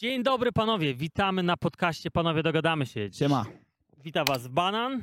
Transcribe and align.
Dzień 0.00 0.22
dobry 0.22 0.52
panowie, 0.52 0.94
witamy 0.94 1.42
na 1.42 1.56
podcaście 1.56 2.10
Panowie 2.10 2.42
Dogadamy 2.42 2.86
się. 2.86 3.10
Dziś 3.10 3.18
Siema. 3.18 3.44
Wita 4.04 4.24
was 4.24 4.48
Banan 4.48 5.02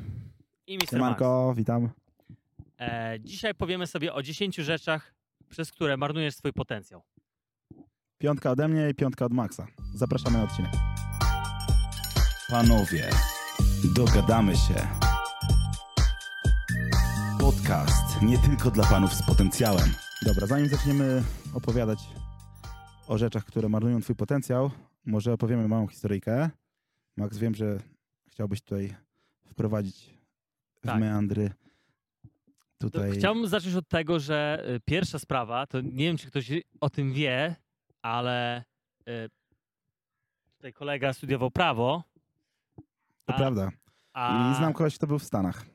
i 0.68 0.76
Mr. 0.76 0.82
Max. 0.82 0.92
Siemanko, 0.92 1.54
witam. 1.58 1.90
E, 2.80 3.18
dzisiaj 3.20 3.56
powiemy 3.56 3.88
sobie 3.88 4.14
o 4.14 4.24
10 4.24 4.56
rzeczach, 4.56 5.14
przez 5.50 5.72
które 5.72 5.98
marnujesz 5.98 6.36
swój 6.36 6.54
potencjał. 6.54 7.02
Piątka 8.18 8.52
ode 8.52 8.68
mnie 8.68 8.90
i 8.90 8.94
piątka 8.94 9.26
od 9.26 9.34
Maxa. 9.34 9.68
Zapraszamy 9.94 10.38
na 10.38 10.44
odcinek. 10.44 10.72
Panowie, 12.50 13.10
dogadamy 13.96 14.56
się. 14.56 14.88
Podcast 17.40 18.22
nie 18.22 18.38
tylko 18.38 18.72
dla 18.72 18.86
panów 18.86 19.14
z 19.14 19.26
potencjałem. 19.26 19.90
Dobra, 20.26 20.48
zanim 20.48 20.68
zaczniemy 20.68 21.24
opowiadać 21.54 22.00
o 23.08 23.18
rzeczach, 23.18 23.46
które 23.46 23.70
marnują 23.70 24.02
twój 24.02 24.16
potencjał, 24.16 24.72
może 25.08 25.34
opowiemy 25.34 25.68
małą 25.68 25.88
historyjkę. 25.88 26.50
Max, 27.18 27.38
wiem, 27.38 27.56
że 27.56 27.78
chciałbyś 28.28 28.62
tutaj 28.62 28.96
wprowadzić 29.46 30.14
w 30.82 30.88
Tak. 30.88 31.00
meandry 31.00 31.52
To 32.78 32.90
tutaj... 32.90 33.12
Chciałbym 33.12 33.48
zacząć 33.48 33.76
od 33.76 33.88
tego, 33.88 34.20
że 34.20 34.66
y, 34.76 34.80
pierwsza 34.80 35.20
sprawa, 35.20 35.68
to 35.68 35.82
nie 35.82 36.06
wiem, 36.06 36.18
czy 36.18 36.28
ktoś 36.28 36.52
o 36.82 36.90
tym 36.90 37.14
wie, 37.14 37.56
ale 38.02 38.64
y, 39.08 39.30
tutaj 40.58 40.74
kolega 40.74 41.14
studiował 41.14 41.52
prawo. 41.52 42.04
To 43.26 43.34
a- 43.34 43.38
prawda. 43.38 43.70
A, 44.14 44.52
I 44.52 44.56
znam 44.56 44.74
kogoś, 44.74 44.96
kto 44.98 45.08
był 45.08 45.20
w 45.20 45.24
Stanach. 45.24 45.66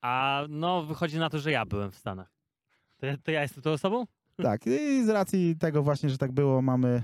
a 0.00 0.42
no, 0.48 0.82
wychodzi 0.82 1.18
na 1.18 1.30
to, 1.30 1.38
że 1.38 1.50
ja 1.52 1.66
byłem 1.66 1.90
w 1.90 1.96
Stanach. 1.96 2.32
To, 2.98 3.06
ja- 3.06 3.16
to 3.16 3.30
ja 3.30 3.42
jestem 3.42 3.62
tą 3.62 3.70
osobą? 3.70 4.04
Tak, 4.42 4.66
i 4.66 5.04
z 5.04 5.08
racji 5.08 5.56
tego 5.56 5.82
właśnie, 5.82 6.10
że 6.10 6.18
tak 6.18 6.32
było, 6.32 6.62
mamy 6.62 7.02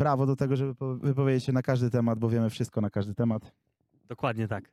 prawo 0.00 0.26
do 0.26 0.36
tego, 0.36 0.56
żeby 0.56 0.74
po- 0.74 0.94
wypowiedzieć 0.96 1.44
się 1.44 1.52
na 1.52 1.62
każdy 1.62 1.90
temat, 1.90 2.18
bo 2.18 2.28
wiemy 2.28 2.50
wszystko 2.50 2.80
na 2.80 2.90
każdy 2.90 3.14
temat. 3.14 3.52
Dokładnie 4.08 4.48
tak. 4.48 4.72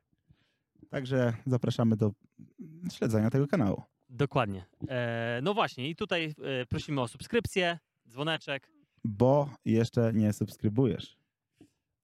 Także 0.90 1.32
zapraszamy 1.46 1.96
do 1.96 2.12
śledzenia 2.92 3.30
tego 3.30 3.46
kanału. 3.46 3.82
Dokładnie. 4.08 4.64
E, 4.88 5.40
no 5.42 5.54
właśnie, 5.54 5.90
i 5.90 5.96
tutaj 5.96 6.34
e, 6.62 6.66
prosimy 6.66 7.00
o 7.00 7.08
subskrypcję, 7.08 7.78
dzwoneczek. 8.08 8.70
Bo 9.04 9.50
jeszcze 9.64 10.12
nie 10.12 10.32
subskrybujesz. 10.32 11.18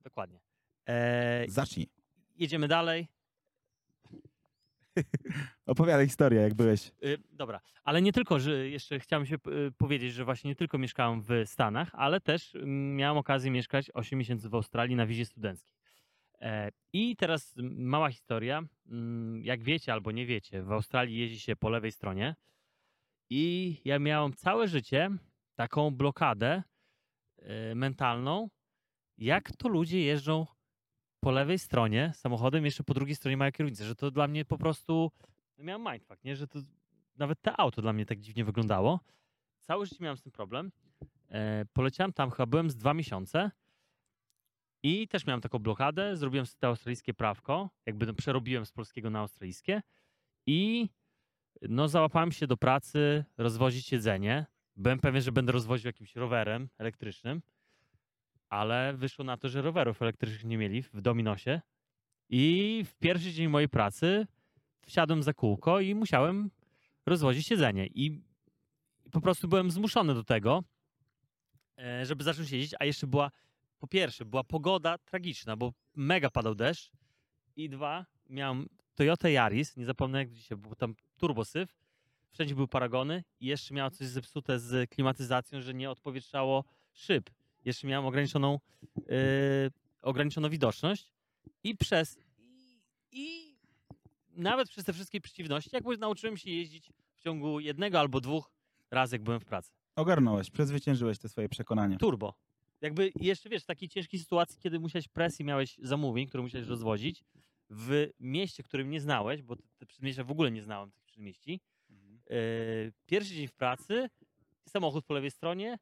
Dokładnie. 0.03 0.41
E, 0.89 1.45
Zacznij. 1.49 1.89
jedziemy 2.37 2.69
dalej. 2.69 3.09
Opowiadaj 5.67 6.07
historię, 6.07 6.41
jak 6.41 6.55
byłeś. 6.55 6.93
Y, 7.05 7.19
Dobra, 7.33 7.61
ale 7.85 8.03
nie 8.03 8.13
tylko, 8.13 8.41
że 8.41 8.69
jeszcze 8.69 9.01
chciałem 9.01 9.27
się 9.27 9.35
y, 9.35 9.73
powiedzieć, 9.79 10.13
że 10.13 10.25
właśnie 10.25 10.49
nie 10.49 10.57
tylko 10.57 10.79
mieszkałem 10.79 11.23
w 11.23 11.29
Stanach, 11.47 11.91
ale 11.93 12.21
też 12.21 12.55
mm, 12.55 12.97
miałem 12.97 13.17
okazję 13.19 13.51
mieszkać 13.51 13.91
8 13.95 14.19
miesięcy 14.19 14.49
w 14.49 14.55
Australii 14.55 14.97
na 14.97 15.07
wizie 15.07 15.25
studenckiej. 15.27 15.75
E, 16.41 16.69
I 16.93 17.17
teraz 17.17 17.55
mała 17.77 18.11
historia. 18.11 18.63
Mm, 18.87 19.43
Jak 19.45 19.63
wiecie 19.63 19.93
albo 19.93 20.13
nie 20.13 20.27
wiecie, 20.27 20.63
w 20.63 20.73
Australii 20.73 21.19
jeździ 21.19 21.41
się 21.41 21.57
po 21.57 21.71
lewej 21.71 21.93
stronie 21.93 22.35
i 23.31 23.77
ja 23.85 23.99
miałem 23.99 24.33
całe 24.33 24.69
życie 24.69 25.11
taką 25.55 25.91
blokadę 25.91 26.63
e, 27.39 27.75
mentalną, 27.75 28.49
jak 29.19 29.57
to 29.57 29.69
ludzie 29.69 30.01
jeżdżą 30.01 30.47
po 31.25 31.31
lewej 31.31 31.59
stronie 31.59 32.13
samochodem, 32.15 32.65
jeszcze 32.65 32.85
po 32.85 32.95
drugiej 32.95 33.17
stronie 33.17 33.37
mają 33.37 33.53
kierownicę, 33.53 33.85
że 33.85 33.95
to 33.95 34.11
dla 34.11 34.29
mnie 34.29 34.45
po 34.45 34.59
prostu 34.59 35.13
no 35.59 35.65
miałem 35.65 35.93
mindfuck, 35.93 36.25
nie? 36.25 36.37
że 36.37 36.47
to 36.47 36.59
nawet 37.17 37.43
te 37.43 37.61
auto 37.61 37.83
dla 37.83 37.93
mnie 37.93 38.07
tak 38.07 38.21
dziwnie 38.21 38.45
wyglądało. 38.45 39.01
Całe 39.61 39.87
życie 39.87 39.97
miałem 40.01 40.17
z 40.17 40.23
tym 40.23 40.33
problem. 40.33 40.73
E, 41.31 41.65
poleciałem 41.73 42.13
tam, 42.13 42.31
chyba 42.31 42.47
byłem 42.47 42.71
z 42.71 42.77
dwa 42.77 42.95
miesiące 42.95 43.51
i 44.83 45.09
też 45.09 45.27
miałem 45.27 45.41
taką 45.41 45.59
blokadę. 45.59 46.17
Zrobiłem 46.17 46.47
sobie 46.47 46.59
to 46.61 46.67
australijskie 46.67 47.15
prawko, 47.15 47.71
jakby 47.87 48.07
no, 48.07 48.15
przerobiłem 48.15 48.67
z 48.67 48.73
polskiego 48.73 49.11
na 49.11 49.19
australijskie 49.19 49.83
i 50.47 50.89
no 51.63 51.89
załapałem 51.89 52.33
się 52.33 52.47
do 52.47 52.57
pracy 52.57 53.25
rozwozić 53.39 53.93
jedzenie. 53.93 54.47
Byłem 54.77 54.99
pewien, 54.99 55.23
że 55.23 55.33
będę 55.33 55.53
rozwoził 55.53 55.87
jakimś 55.87 56.17
rowerem 56.17 56.69
elektrycznym, 56.79 57.43
ale 58.49 58.95
wyszło 58.97 59.25
na 59.25 59.37
to, 59.37 59.49
że 59.49 59.63
rowerów 59.63 60.03
elektrycznych 60.03 60.45
nie 60.45 60.59
mieli 60.59 60.83
w 60.83 61.01
Dominosie 61.01 61.61
i 62.29 62.83
w 62.87 62.95
pierwszy 62.95 63.33
dzień 63.33 63.49
mojej 63.49 63.69
pracy 63.69 64.27
wsiadłem 64.87 65.23
za 65.23 65.35
kółko 65.35 65.81
i 65.81 65.95
musiałem 65.95 66.51
rozwozić 67.07 67.51
jedzenie. 67.51 67.87
I 67.87 68.23
po 69.13 69.21
prostu 69.21 69.49
byłem 69.49 69.71
zmuszony 69.71 70.15
do 70.15 70.25
tego, 70.25 70.65
e, 71.79 72.07
żeby 72.07 72.25
zacząć 72.25 72.51
jeździć, 72.51 72.75
a 72.81 72.85
jeszcze 72.85 73.07
była, 73.07 73.31
po 73.79 73.87
pierwsze, 73.87 74.25
była 74.25 74.45
pogoda 74.45 74.99
tragiczna, 74.99 75.57
bo 75.57 75.73
mega 75.97 76.31
padał 76.31 76.55
deszcz 76.55 76.93
i 77.57 77.69
dwa, 77.69 78.07
miałem 78.29 78.69
Toyota 78.95 79.29
Yaris, 79.29 79.77
nie 79.77 79.85
zapomnę 79.85 80.19
jak 80.19 80.31
dzisiaj, 80.31 80.59
był 80.59 80.75
tam 80.75 80.95
turbosyf, 81.17 81.77
wszędzie 82.31 82.55
były 82.55 82.69
paragony 82.69 83.25
i 83.41 83.47
jeszcze 83.47 83.75
miałem 83.75 83.93
coś 83.93 84.07
zepsute 84.07 84.59
z 84.59 84.91
klimatyzacją, 84.91 85.61
że 85.61 85.75
nie 85.75 85.91
odpowietrzało 85.91 86.65
szyb. 86.93 87.31
Jeszcze 87.65 87.87
miałem 87.87 88.07
ograniczoną, 88.07 88.59
e, 88.99 89.71
ograniczoną 90.03 90.49
widoczność 90.49 91.13
i 91.65 91.77
przez 91.77 92.19
i, 92.39 92.79
i 93.13 93.57
nawet 94.37 94.69
przez 94.69 94.85
te 94.85 94.93
wszystkie 94.93 95.21
przeciwności, 95.21 95.71
jakby 95.73 95.97
nauczyłem 95.97 96.37
się 96.37 96.51
jeździć 96.51 96.93
w 97.15 97.21
ciągu 97.21 97.61
jednego 97.61 98.01
albo 98.01 98.21
dwóch 98.21 98.51
razy, 98.91 99.17
jak 99.17 99.23
byłem 99.23 99.41
w 99.41 99.45
pracy. 99.45 99.71
Ogarnąłeś, 99.97 100.51
przezwyciężyłeś 100.51 101.19
te 101.19 101.29
swoje 101.29 101.49
przekonanie. 101.49 101.97
Turbo. 101.99 102.35
Jakby 102.81 103.13
jeszcze 103.21 103.49
wiesz, 103.49 103.63
w 103.63 103.67
takiej 103.67 103.89
ciężkiej 103.89 104.21
sytuacji, 104.21 104.59
kiedy 104.61 104.81
musiałeś 104.81 105.09
presji, 105.09 105.45
miałeś 105.45 105.77
zamówień, 105.79 106.27
które 106.27 106.43
musiałeś 106.43 106.69
rozwozić 106.69 107.25
w 107.71 108.11
mieście, 108.21 108.63
którym 108.63 108.91
nie 108.91 109.01
znałeś, 109.01 109.43
bo 109.43 109.57
te, 109.57 109.63
te 109.79 109.87
przedmieścia 109.87 110.25
w 110.25 110.31
ogóle 110.31 110.51
nie 110.51 110.63
znałem 110.63 110.91
tych 110.91 111.05
przedmieści. 111.05 111.61
Yy, 112.31 112.93
pierwszy 113.07 113.35
dzień 113.35 113.49
w 113.49 113.53
pracy, 113.53 114.09
samochód 114.69 115.05
po 115.05 115.15
lewej 115.15 115.31
stronie 115.31 115.79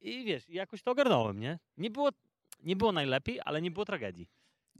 i 0.00 0.24
wiesz, 0.24 0.48
jakoś 0.48 0.82
to 0.82 0.90
ogarnąłem, 0.90 1.40
nie? 1.40 1.58
Nie 1.76 1.90
było, 1.90 2.10
nie 2.62 2.76
było 2.76 2.92
najlepiej, 2.92 3.40
ale 3.44 3.62
nie 3.62 3.70
było 3.70 3.84
tragedii. 3.84 4.28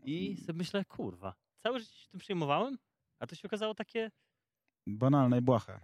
I 0.04 0.36
sobie 0.36 0.56
myślę, 0.58 0.84
kurwa, 0.84 1.34
całe 1.58 1.80
życie 1.80 1.94
się 1.96 2.08
tym 2.10 2.20
przejmowałem, 2.20 2.78
a 3.18 3.26
to 3.26 3.34
się 3.34 3.48
okazało 3.48 3.74
takie, 3.74 4.10
Banalne 4.86 5.38
i 5.38 5.42
błahe. 5.42 5.80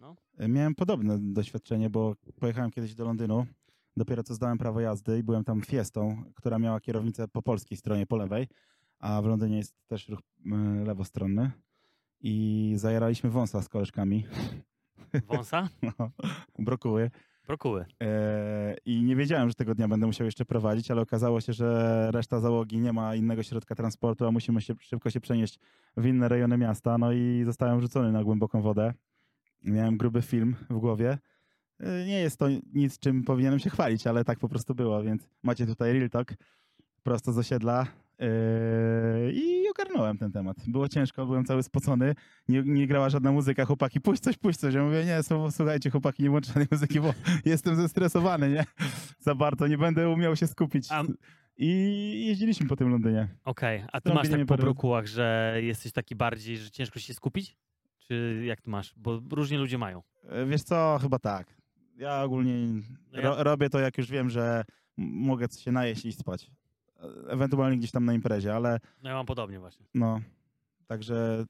No. 0.00 0.16
E, 0.38 0.48
Miałem 0.48 0.74
podobne 0.74 1.18
doświadczenie, 1.18 1.90
bo 1.90 2.16
pojechałem 2.40 2.70
kiedyś 2.70 2.94
do 2.94 3.04
Londynu. 3.04 3.46
Dopiero 3.96 4.22
co 4.22 4.34
zdałem 4.34 4.58
prawo 4.58 4.80
jazdy 4.80 5.18
i 5.18 5.22
byłem 5.22 5.44
tam 5.44 5.62
Fiestą, 5.62 6.24
która 6.34 6.58
miała 6.58 6.80
kierownicę 6.80 7.28
po 7.28 7.42
polskiej 7.42 7.78
stronie, 7.78 8.06
po 8.06 8.16
lewej, 8.16 8.48
a 8.98 9.22
w 9.22 9.26
Londynie 9.26 9.56
jest 9.56 9.74
też 9.86 10.08
ruch 10.08 10.20
lewostronny. 10.84 11.50
I 12.20 12.72
zajaraliśmy 12.76 13.30
wąsa 13.30 13.62
z 13.62 13.68
koleżkami. 13.68 14.26
wąsa, 15.26 15.68
No, 15.98 16.10
brokuły. 16.58 17.10
Brokuły. 17.52 17.84
E, 18.02 18.76
I 18.84 19.02
nie 19.02 19.16
wiedziałem, 19.16 19.48
że 19.48 19.54
tego 19.54 19.74
dnia 19.74 19.88
będę 19.88 20.06
musiał 20.06 20.24
jeszcze 20.24 20.44
prowadzić, 20.44 20.90
ale 20.90 21.02
okazało 21.02 21.40
się, 21.40 21.52
że 21.52 22.08
reszta 22.10 22.40
załogi 22.40 22.78
nie 22.78 22.92
ma 22.92 23.14
innego 23.14 23.42
środka 23.42 23.74
transportu, 23.74 24.26
a 24.26 24.30
musimy 24.30 24.60
się, 24.60 24.74
szybko 24.80 25.10
się 25.10 25.20
przenieść 25.20 25.58
w 25.96 26.06
inne 26.06 26.28
rejony 26.28 26.58
miasta. 26.58 26.98
No 26.98 27.12
i 27.12 27.42
zostałem 27.44 27.80
rzucony 27.80 28.12
na 28.12 28.24
głęboką 28.24 28.62
wodę. 28.62 28.94
Miałem 29.64 29.96
gruby 29.96 30.22
film 30.22 30.56
w 30.70 30.78
głowie. 30.78 31.18
E, 31.80 32.06
Nie 32.06 32.20
jest 32.20 32.38
to 32.38 32.46
nic, 32.74 32.98
czym 32.98 33.24
powinienem 33.24 33.58
się 33.58 33.70
chwalić, 33.70 34.06
ale 34.06 34.24
tak 34.24 34.38
po 34.38 34.48
prostu 34.48 34.74
było, 34.74 35.02
więc 35.02 35.28
macie 35.42 35.66
tutaj 35.66 35.92
Real 35.92 36.10
Talk 36.10 36.34
prosto 37.02 37.32
z 37.32 37.38
osiedla. 37.38 37.86
E, 38.22 39.32
I 39.32 39.68
ogarnąłem 39.68 40.18
ten 40.18 40.32
temat. 40.32 40.56
Było 40.66 40.88
ciężko, 40.88 41.26
byłem 41.26 41.44
cały 41.44 41.62
spocony. 41.62 42.14
Nie, 42.48 42.62
nie 42.66 42.86
grała 42.86 43.10
żadna 43.10 43.32
muzyka, 43.32 43.64
chłopaki, 43.64 44.00
puść 44.00 44.22
coś, 44.22 44.36
puść 44.36 44.58
coś. 44.58 44.74
Ja 44.74 44.84
mówię, 44.84 45.04
nie, 45.04 45.20
słuchajcie, 45.50 45.90
chłopaki, 45.90 46.22
nie 46.22 46.30
włączę 46.30 46.46
żadnej 46.46 46.66
muzyki, 46.70 47.00
bo 47.00 47.14
jestem 47.44 47.76
zestresowany, 47.76 48.50
nie? 48.50 48.64
Za 49.18 49.34
bardzo, 49.34 49.66
nie 49.66 49.78
będę 49.78 50.10
umiał 50.10 50.36
się 50.36 50.46
skupić. 50.46 50.88
I 51.56 52.26
jeździliśmy 52.26 52.66
po 52.66 52.76
tym 52.76 52.88
Londynie. 52.88 53.28
Okej, 53.44 53.84
a 53.92 54.00
ty 54.00 54.14
masz 54.14 54.28
tak 54.28 54.46
po 54.46 54.56
brokułach, 54.56 55.06
że 55.06 55.54
jesteś 55.62 55.92
taki 55.92 56.16
bardziej, 56.16 56.56
że 56.58 56.70
ciężko 56.70 56.98
się 56.98 57.14
skupić? 57.14 57.56
Czy 57.98 58.42
jak 58.46 58.60
to 58.60 58.70
masz? 58.70 58.94
Bo 58.96 59.20
różnie 59.30 59.58
ludzie 59.58 59.78
mają. 59.78 60.02
E, 60.28 60.46
Wiesz 60.46 60.62
co, 60.62 60.98
chyba 61.02 61.18
tak. 61.18 61.56
Ja 61.96 62.22
ogólnie 62.22 62.82
No 63.12 63.22
ro, 63.22 63.42
robię 63.44 63.70
to, 63.70 63.78
jak 63.78 63.98
już 63.98 64.10
wiem, 64.10 64.30
że 64.30 64.64
mogę 64.96 65.46
się 65.58 65.72
najeść 65.72 66.04
i 66.04 66.12
spać. 66.12 66.50
Ewentualnie 67.28 67.78
gdzieś 67.78 67.90
tam 67.90 68.04
na 68.04 68.12
imprezie, 68.14 68.54
ale 68.54 68.80
No 69.02 69.10
ja 69.10 69.16
mam 69.16 69.26
podobnie 69.26 69.58
właśnie. 69.60 69.86
no, 69.94 70.20
także 70.86 71.46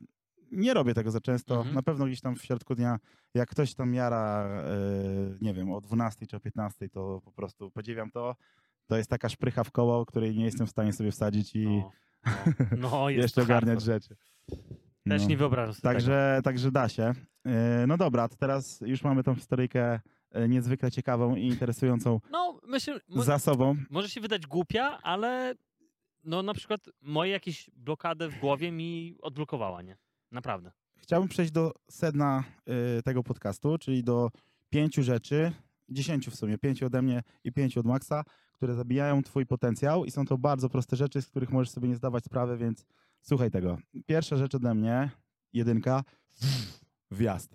nie 0.52 0.74
robię 0.74 0.94
tego 0.94 1.10
za 1.10 1.20
często. 1.20 1.56
Mhm. 1.56 1.74
Na 1.74 1.82
pewno 1.82 2.06
gdzieś 2.06 2.20
tam 2.20 2.36
w 2.36 2.42
środku 2.44 2.74
dnia, 2.74 2.98
jak 3.34 3.48
ktoś 3.50 3.74
tam 3.74 3.94
jara, 3.94 4.44
e, 4.46 4.64
nie 5.40 5.54
wiem, 5.54 5.72
o 5.72 5.80
12 5.80 6.26
czy 6.26 6.36
o 6.36 6.40
15, 6.40 6.88
to 6.88 7.20
po 7.24 7.32
prostu 7.32 7.70
podziwiam 7.70 8.10
to. 8.10 8.36
To 8.86 8.96
jest 8.96 9.10
taka 9.10 9.28
szprycha 9.28 9.64
w 9.64 9.70
koło, 9.70 10.06
której 10.06 10.36
nie 10.36 10.44
jestem 10.44 10.66
w 10.66 10.70
stanie 10.70 10.92
sobie 10.92 11.10
wsadzić 11.10 11.56
i 11.56 11.66
No, 11.66 11.90
no, 12.78 12.90
no 12.90 13.10
jeszcze 13.10 13.42
ogarniać 13.42 13.84
hardcore. 13.84 13.94
rzeczy. 14.00 14.16
Też 15.08 15.22
No. 15.22 15.28
nie 15.28 15.36
wyobrażam 15.36 15.74
sobie 15.74 15.82
tego. 15.82 15.92
Także, 15.94 16.40
także 16.44 16.70
da 16.72 16.88
się. 16.88 17.12
Yy, 17.44 17.52
No 17.86 17.96
dobra, 17.96 18.28
to 18.28 18.36
teraz 18.36 18.80
już 18.80 19.04
mamy 19.04 19.22
tą 19.22 19.34
historyjkę 19.34 20.00
niezwykle 20.48 20.90
ciekawą 20.90 21.36
i 21.36 21.46
interesującą 21.46 22.20
No, 22.30 22.60
myślę, 22.66 23.00
mo- 23.08 23.22
zasobą. 23.22 23.76
może 23.90 24.08
się 24.08 24.20
wydać 24.20 24.46
głupia, 24.46 24.98
ale 25.02 25.54
no 26.24 26.42
na 26.42 26.54
przykład 26.54 26.80
moje 27.00 27.30
jakieś 27.32 27.70
blokadę 27.76 28.28
w 28.28 28.38
głowie 28.40 28.72
mi 28.72 29.16
odblokowała, 29.22 29.82
nie? 29.82 29.96
Naprawdę. 30.30 30.72
Chciałbym 30.98 31.28
przejść 31.28 31.52
do 31.52 31.72
sedna 31.90 32.44
y, 32.98 33.02
tego 33.02 33.22
podcastu, 33.22 33.78
czyli 33.78 34.04
do 34.04 34.30
pięciu 34.70 35.02
rzeczy, 35.02 35.52
dziesięciu 35.88 36.30
w 36.30 36.34
sumie, 36.36 36.58
pięciu 36.58 36.86
ode 36.86 37.02
mnie 37.02 37.22
i 37.44 37.52
pięciu 37.52 37.80
od 37.80 37.86
Maxa, 37.86 38.24
które 38.52 38.74
zabijają 38.74 39.22
twój 39.22 39.46
potencjał 39.46 40.04
i 40.04 40.10
są 40.10 40.24
to 40.26 40.38
bardzo 40.38 40.68
proste 40.68 40.96
rzeczy, 40.96 41.22
z 41.22 41.26
których 41.26 41.50
możesz 41.50 41.70
sobie 41.70 41.88
nie 41.88 41.96
zdawać 41.96 42.24
sprawy, 42.24 42.56
więc 42.56 42.86
słuchaj 43.22 43.50
tego. 43.50 43.78
Pierwsza 44.06 44.36
rzecz 44.36 44.54
ode 44.54 44.74
mnie, 44.74 45.10
jedynka, 45.52 46.02
wjazd. 47.12 47.54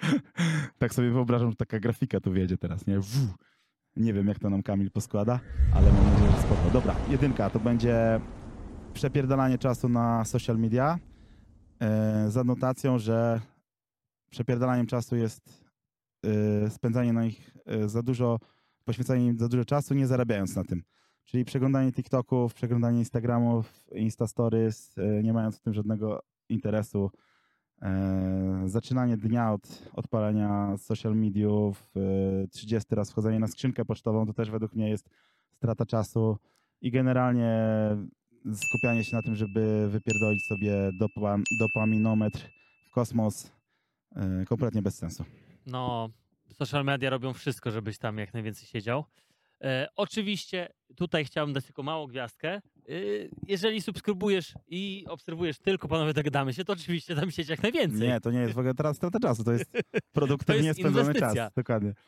tak 0.78 0.94
sobie 0.94 1.10
wyobrażam, 1.10 1.50
że 1.50 1.56
taka 1.56 1.80
grafika 1.80 2.20
tu 2.20 2.32
wiedzie 2.32 2.58
teraz, 2.58 2.86
nie? 2.86 3.00
Nie 3.96 4.12
wiem, 4.12 4.28
jak 4.28 4.38
to 4.38 4.50
nam 4.50 4.62
Kamil 4.62 4.90
poskłada, 4.90 5.40
ale 5.74 5.92
mam 5.92 6.04
nadzieję, 6.12 6.30
że 6.30 6.42
spoko. 6.42 6.70
Dobra, 6.72 6.96
jedynka 7.10 7.50
to 7.50 7.60
będzie 7.60 8.20
przepierdalanie 8.92 9.58
czasu 9.58 9.88
na 9.88 10.24
social 10.24 10.58
media, 10.58 10.98
e, 11.80 12.30
z 12.30 12.36
adnotacją, 12.36 12.98
że 12.98 13.40
przepierdalaniem 14.30 14.86
czasu 14.86 15.16
jest 15.16 15.64
e, 16.24 16.70
spędzanie 16.70 17.12
na 17.12 17.24
nich 17.24 17.50
e, 17.66 17.88
za 17.88 18.02
dużo, 18.02 18.38
poświęcanie 18.84 19.26
im 19.26 19.38
za 19.38 19.48
dużo 19.48 19.64
czasu, 19.64 19.94
nie 19.94 20.06
zarabiając 20.06 20.56
na 20.56 20.64
tym. 20.64 20.82
Czyli 21.24 21.44
przeglądanie 21.44 21.92
TikToków, 21.92 22.54
przeglądanie 22.54 22.98
Instagramów, 22.98 23.84
Insta 23.92 24.26
Stories, 24.26 24.94
nie 25.22 25.32
mając 25.32 25.56
w 25.56 25.60
tym 25.60 25.74
żadnego 25.74 26.22
interesu. 26.48 27.10
E, 27.82 28.62
zaczynanie 28.66 29.16
dnia 29.16 29.52
od 29.52 29.90
odpalenia 29.92 30.76
social 30.76 31.16
mediów, 31.16 31.90
e, 32.44 32.48
30 32.48 32.94
raz 32.94 33.10
wchodzenie 33.10 33.38
na 33.38 33.46
skrzynkę 33.46 33.84
pocztową, 33.84 34.26
to 34.26 34.32
też 34.32 34.50
według 34.50 34.74
mnie 34.74 34.90
jest 34.90 35.10
strata 35.56 35.86
czasu 35.86 36.38
i 36.80 36.90
generalnie 36.90 37.58
skupianie 38.54 39.04
się 39.04 39.16
na 39.16 39.22
tym, 39.22 39.36
żeby 39.36 39.88
wypierdolić 39.88 40.46
sobie 40.46 40.90
dopa, 40.98 41.36
dopaminometr 41.58 42.48
w 42.86 42.90
kosmos, 42.90 43.52
e, 44.16 44.44
kompletnie 44.44 44.82
bez 44.82 44.98
sensu. 44.98 45.24
No, 45.66 46.08
social 46.52 46.84
media 46.84 47.10
robią 47.10 47.32
wszystko, 47.32 47.70
żebyś 47.70 47.98
tam 47.98 48.18
jak 48.18 48.34
najwięcej 48.34 48.66
siedział. 48.68 49.04
E, 49.64 49.88
oczywiście 49.96 50.68
tutaj 50.96 51.24
chciałbym 51.24 51.54
dać 51.54 51.64
tylko 51.64 51.82
małą 51.82 52.06
gwiazdkę. 52.06 52.60
E, 52.90 52.92
jeżeli 53.48 53.82
subskrybujesz 53.82 54.54
i 54.68 55.04
obserwujesz 55.08 55.58
tylko 55.58 55.88
panowie 55.88 56.14
dogadamy 56.14 56.52
się, 56.52 56.64
to 56.64 56.72
oczywiście 56.72 57.16
tam 57.16 57.30
siedź 57.30 57.48
jak 57.48 57.62
najwięcej. 57.62 58.08
Nie, 58.08 58.20
to 58.20 58.30
nie 58.30 58.40
jest 58.40 58.54
w 58.54 58.58
ogóle 58.58 58.74
teraz 58.74 58.96
strata 58.96 59.18
czasu, 59.18 59.44
to 59.44 59.52
jest 59.52 59.72
produktywnie 60.12 60.74
spędzony 60.74 61.14
czas. 61.14 61.34
Dokładnie. 61.56 61.94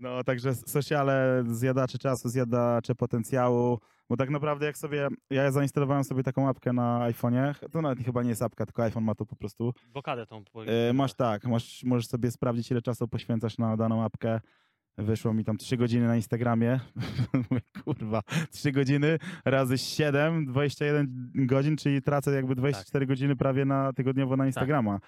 No, 0.00 0.24
także 0.24 0.54
sociale, 0.54 1.44
zjadacze 1.50 1.98
czasu, 1.98 2.28
zjadacze 2.28 2.94
potencjału, 2.94 3.78
bo 4.08 4.16
tak 4.16 4.30
naprawdę 4.30 4.66
jak 4.66 4.78
sobie, 4.78 5.08
ja 5.30 5.50
zainstalowałem 5.50 6.04
sobie 6.04 6.22
taką 6.22 6.48
apkę 6.48 6.72
na 6.72 7.10
iPhone'ie, 7.10 7.54
to 7.72 7.82
nawet 7.82 8.04
chyba 8.04 8.22
nie 8.22 8.28
jest 8.28 8.42
apka, 8.42 8.66
tylko 8.66 8.82
iPhone 8.82 9.04
ma 9.04 9.14
to 9.14 9.26
po 9.26 9.36
prostu. 9.36 9.74
Blokadę 9.92 10.26
tą. 10.26 10.44
E, 10.66 10.92
masz 10.92 11.14
tak, 11.14 11.44
masz, 11.44 11.84
możesz 11.84 12.06
sobie 12.06 12.30
sprawdzić, 12.30 12.70
ile 12.70 12.82
czasu 12.82 13.08
poświęcasz 13.08 13.58
na 13.58 13.76
daną 13.76 14.04
apkę. 14.04 14.40
Wyszło 14.98 15.34
mi 15.34 15.44
tam 15.44 15.56
3 15.56 15.76
godziny 15.76 16.06
na 16.06 16.16
Instagramie. 16.16 16.80
Mówię, 17.50 17.62
Kurwa, 17.84 18.22
3 18.50 18.72
godziny 18.72 19.18
razy 19.44 19.78
7, 19.78 20.46
21 20.46 21.30
godzin, 21.34 21.76
czyli 21.76 22.02
tracę 22.02 22.32
jakby 22.32 22.54
24 22.54 23.06
godziny 23.06 23.36
prawie 23.36 23.64
na 23.64 23.92
tygodniowo 23.92 24.36
na 24.36 24.46
Instagrama. 24.46 25.00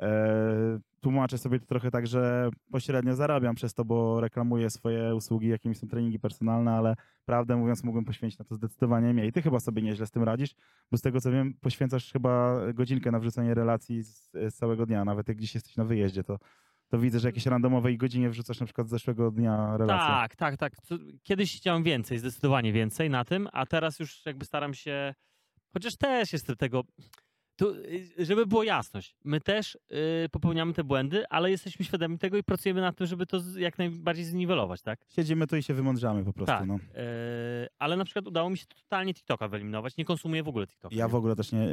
E, 0.00 0.78
tłumaczę 1.00 1.38
sobie 1.38 1.60
to 1.60 1.66
trochę 1.66 1.90
tak, 1.90 2.06
że 2.06 2.50
pośrednio 2.70 3.14
zarabiam 3.14 3.54
przez 3.54 3.74
to, 3.74 3.84
bo 3.84 4.20
reklamuję 4.20 4.70
swoje 4.70 5.14
usługi, 5.14 5.48
jakimi 5.48 5.74
są 5.74 5.88
treningi 5.88 6.18
personalne, 6.18 6.72
ale 6.72 6.96
prawdę 7.24 7.56
mówiąc 7.56 7.84
mógłbym 7.84 8.04
poświęcić 8.04 8.38
na 8.38 8.44
to 8.44 8.54
zdecydowanie 8.54 9.14
mniej. 9.14 9.32
Ty 9.32 9.42
chyba 9.42 9.60
sobie 9.60 9.82
nieźle 9.82 10.06
z 10.06 10.10
tym 10.10 10.22
radzisz, 10.22 10.54
bo 10.90 10.98
z 10.98 11.02
tego 11.02 11.20
co 11.20 11.32
wiem, 11.32 11.54
poświęcasz 11.60 12.12
chyba 12.12 12.60
godzinkę 12.74 13.10
na 13.10 13.18
wrzucenie 13.18 13.54
relacji 13.54 14.02
z, 14.02 14.30
z 14.32 14.54
całego 14.54 14.86
dnia, 14.86 15.04
nawet 15.04 15.28
jak 15.28 15.36
gdzieś 15.36 15.54
jesteś 15.54 15.76
na 15.76 15.84
wyjeździe, 15.84 16.24
to, 16.24 16.38
to 16.88 16.98
widzę, 16.98 17.20
że 17.20 17.28
jakieś 17.28 17.46
randomowej 17.46 17.98
godzinie 17.98 18.30
wrzucasz 18.30 18.60
na 18.60 18.66
przykład 18.66 18.86
z 18.86 18.90
zeszłego 18.90 19.30
dnia 19.30 19.76
relację. 19.76 20.06
Tak, 20.06 20.36
tak, 20.36 20.56
tak. 20.56 20.72
Kiedyś 21.22 21.56
chciałem 21.56 21.82
więcej, 21.82 22.18
zdecydowanie 22.18 22.72
więcej 22.72 23.10
na 23.10 23.24
tym, 23.24 23.48
a 23.52 23.66
teraz 23.66 23.98
już 23.98 24.26
jakby 24.26 24.44
staram 24.44 24.74
się, 24.74 25.14
chociaż 25.72 25.96
też 25.96 26.32
jestem 26.32 26.56
tego, 26.56 26.84
tu, 27.56 27.74
y, 28.18 28.24
żeby 28.24 28.46
było 28.46 28.62
jasność, 28.62 29.16
my 29.24 29.40
też 29.40 29.74
y, 30.24 30.28
popełniamy 30.28 30.72
te 30.72 30.84
błędy, 30.84 31.24
ale 31.30 31.50
jesteśmy 31.50 31.84
świadomi 31.84 32.18
tego 32.18 32.36
i 32.36 32.42
pracujemy 32.42 32.80
nad 32.80 32.96
tym, 32.96 33.06
żeby 33.06 33.26
to 33.26 33.40
jak 33.56 33.78
najbardziej 33.78 34.24
zniwelować, 34.24 34.82
tak? 34.82 35.00
Siedzimy 35.08 35.46
tu 35.46 35.56
i 35.56 35.62
się 35.62 35.74
wymądrzamy 35.74 36.24
po 36.24 36.32
prostu. 36.32 36.52
Tak. 36.52 36.66
No. 36.66 36.74
Y, 36.76 36.78
ale 37.78 37.96
na 37.96 38.04
przykład 38.04 38.26
udało 38.26 38.50
mi 38.50 38.58
się 38.58 38.66
totalnie 38.66 39.14
TikToka 39.14 39.48
wyeliminować, 39.48 39.96
nie 39.96 40.04
konsumuję 40.04 40.42
w 40.42 40.48
ogóle 40.48 40.66
TikToka. 40.66 40.96
Ja 40.96 41.04
nie? 41.04 41.10
w 41.10 41.14
ogóle 41.14 41.36
też 41.36 41.52
nie. 41.52 41.68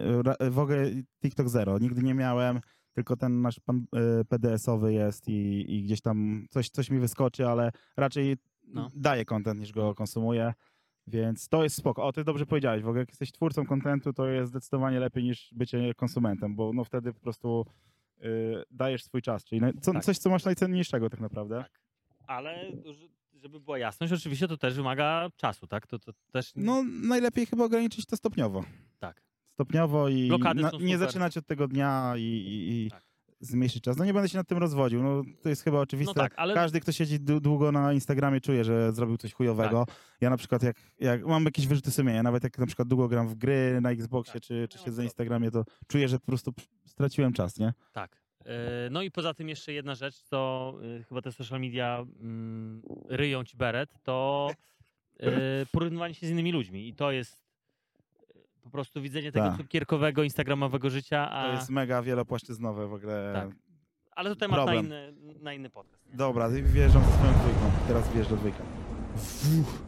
W 0.52 0.60
ogóle 0.60 0.92
TikTok 1.22 1.50
zero. 1.50 1.80
Nigdy 1.80 2.04
nie 2.04 2.14
miałem, 2.14 2.60
tylko 2.94 3.16
ten 3.18 3.42
nasz 3.42 3.60
pan 3.60 3.86
e, 3.96 4.26
PDS-owy 4.26 4.94
jest 4.94 5.28
i, 5.30 5.66
i 5.76 5.84
gdzieś 5.84 6.02
tam 6.02 6.46
coś, 6.50 6.70
coś 6.70 6.90
mi 6.90 7.00
wyskoczy, 7.00 7.48
ale 7.48 7.72
raczej 7.98 8.38
No. 8.68 8.90
daję 8.96 9.26
content 9.26 9.60
niż 9.60 9.72
go 9.72 9.96
konsumuję. 9.96 10.54
Więc 11.08 11.50
to 11.50 11.64
jest 11.64 11.76
spoko. 11.76 12.04
O, 12.06 12.14
ty 12.14 12.24
dobrze 12.24 12.46
powiedziałeś. 12.46 12.84
W 12.84 12.88
ogóle 12.88 13.00
jak 13.00 13.10
jesteś 13.10 13.32
twórcą 13.32 13.66
kontentu, 13.66 14.14
to 14.14 14.28
jest 14.28 14.50
zdecydowanie 14.50 15.00
lepiej 15.00 15.24
niż 15.24 15.50
bycie 15.54 15.94
konsumentem, 15.94 16.56
bo 16.56 16.74
no 16.74 16.84
wtedy 16.84 17.14
po 17.14 17.20
prostu 17.20 17.66
y, 18.24 18.24
dajesz 18.72 19.04
swój 19.04 19.22
czas. 19.22 19.44
Czyli 19.46 19.62
co, 19.82 19.94
Tak. 19.94 20.04
coś, 20.04 20.18
co 20.18 20.30
masz 20.30 20.46
najcenniejszego 20.46 21.10
tak 21.10 21.20
naprawdę. 21.20 21.58
Tak. 21.64 21.82
Ale 22.28 22.72
że- 22.94 23.08
żeby 23.34 23.60
była 23.60 23.78
jasność, 23.78 24.14
oczywiście 24.14 24.48
to 24.48 24.58
też 24.58 24.76
wymaga 24.76 25.30
czasu, 25.38 25.68
tak? 25.68 25.88
To, 25.88 26.00
to 26.00 26.12
też 26.32 26.52
No 26.56 26.84
najlepiej 27.04 27.46
chyba 27.46 27.64
ograniczyć 27.66 28.06
to 28.06 28.18
stopniowo. 28.18 28.64
tak. 29.00 29.22
Stopniowo 29.54 30.10
i 30.10 30.30
na, 30.56 30.72
nie 30.82 30.98
zaczynać 30.98 31.38
od 31.38 31.48
tego 31.48 31.68
dnia 31.68 32.14
i, 32.18 32.22
i, 32.22 32.86
i 32.86 32.92
Tak. 32.92 33.04
zmniejszyć 33.40 33.84
czas. 33.84 33.98
No 33.98 34.06
nie 34.06 34.14
będę 34.14 34.30
się 34.30 34.38
nad 34.38 34.48
tym 34.48 34.58
rozwodził. 34.58 35.04
No, 35.04 35.22
to 35.42 35.50
jest 35.50 35.64
chyba 35.64 35.80
oczywiste. 35.80 36.14
No 36.16 36.24
tak, 36.24 36.34
ale- 36.36 36.54
Każdy, 36.54 36.80
kto 36.80 36.92
siedzi 36.92 37.20
dłu- 37.20 37.40
długo 37.40 37.72
na 37.72 37.94
Instagramie 37.94 38.42
czuje, 38.42 38.64
że 38.64 38.92
zrobił 38.94 39.18
coś 39.18 39.34
chujowego. 39.34 39.86
Tak. 39.86 39.96
Ja 40.22 40.30
na 40.30 40.38
przykład 40.38 40.64
jak, 40.64 40.76
jak 41.00 41.26
mam 41.26 41.46
jakieś 41.46 41.68
wyrzuty 41.68 41.92
sumienia, 41.92 42.24
nawet 42.24 42.44
jak 42.44 42.58
na 42.58 42.66
przykład 42.66 42.88
długo 42.88 43.08
gram 43.08 43.28
w 43.28 43.36
gry 43.36 43.80
na 43.82 43.92
Xboxie 43.92 44.34
Tak. 44.34 44.44
czy, 44.44 44.68
czy 44.70 44.78
No, 44.78 44.86
siedzę 44.86 44.98
na 44.98 45.04
Instagramie, 45.04 45.52
to 45.52 45.64
czuję, 45.88 46.08
że 46.08 46.20
po 46.20 46.26
prostu 46.26 46.54
straciłem 46.86 47.34
czas, 47.34 47.60
nie? 47.60 47.74
Tak. 47.92 48.24
E, 48.46 48.90
No 48.92 49.02
i 49.02 49.12
poza 49.12 49.34
tym 49.34 49.50
jeszcze 49.50 49.74
jedna 49.74 49.96
rzecz, 49.96 50.24
to 50.24 50.74
e, 51.00 51.04
chyba 51.04 51.22
te 51.22 51.32
social 51.32 51.60
media 51.62 52.06
mm, 52.20 52.82
ryją 53.10 53.44
ci 53.44 53.58
beret, 53.58 53.90
to 54.04 54.50
e, 55.20 55.66
porównywanie 55.72 56.14
się 56.14 56.28
z 56.28 56.30
innymi 56.30 56.52
ludźmi. 56.52 56.88
I 56.88 56.94
to 56.96 57.12
jest 57.12 57.43
po 58.64 58.70
prostu 58.70 59.02
widzenie 59.02 59.32
tego 59.32 59.48
Tak. 59.48 59.58
cukierkowego, 59.58 60.24
instagramowego 60.24 60.90
życia, 60.90 61.32
a... 61.32 61.48
To 61.48 61.54
jest 61.54 61.70
mega 61.70 62.02
wielopłaszczyznowe 62.02 62.88
w 62.88 62.94
ogóle. 62.94 63.32
Tak. 63.34 63.50
ale 64.12 64.30
to 64.30 64.36
temat 64.36 64.66
na 64.66 64.76
inny, 64.76 65.14
na 65.42 65.54
inny 65.54 65.70
podcast. 65.70 66.06
nie? 66.10 66.16
Dobra, 66.16 66.50
wjeżdżam 66.50 67.04
ze 67.04 67.12
swoją 67.12 67.34
dwójką. 67.34 67.72
Teraz 67.88 68.14
wjeżdża 68.14 68.36
dwójka. 68.36 68.64
Fuh. 69.18 69.84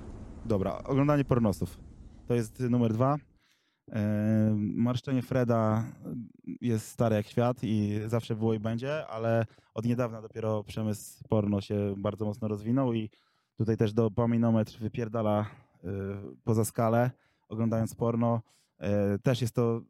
Dobra, 0.45 0.77
oglądanie 0.83 1.25
pornosów. 1.25 1.77
To 2.27 2.33
jest 2.33 2.59
numer 2.59 2.93
dwa. 2.93 3.17
E, 3.91 4.55
marszczenie 4.57 5.21
Freda 5.21 5.83
jest 6.61 6.87
stare 6.87 7.15
jak 7.15 7.27
świat 7.27 7.57
i 7.63 7.99
zawsze 8.05 8.35
było 8.35 8.53
i 8.53 8.59
będzie, 8.59 9.07
ale 9.07 9.45
od 9.73 9.85
niedawna 9.85 10.21
dopiero 10.21 10.63
przemysł 10.63 11.23
porno 11.29 11.61
się 11.61 11.93
bardzo 11.97 12.25
mocno 12.25 12.47
rozwinął 12.47 12.93
i 12.93 13.09
tutaj 13.57 13.77
też 13.77 13.93
dopaminometr 13.93 14.77
wypierdala 14.79 15.45
e, 15.83 15.87
poza 16.43 16.65
skalę, 16.65 17.11
oglądając 17.49 17.95
porno. 17.95 18.41
E, 18.79 19.19
też 19.19 19.41
jest 19.41 19.55
to, 19.55 19.81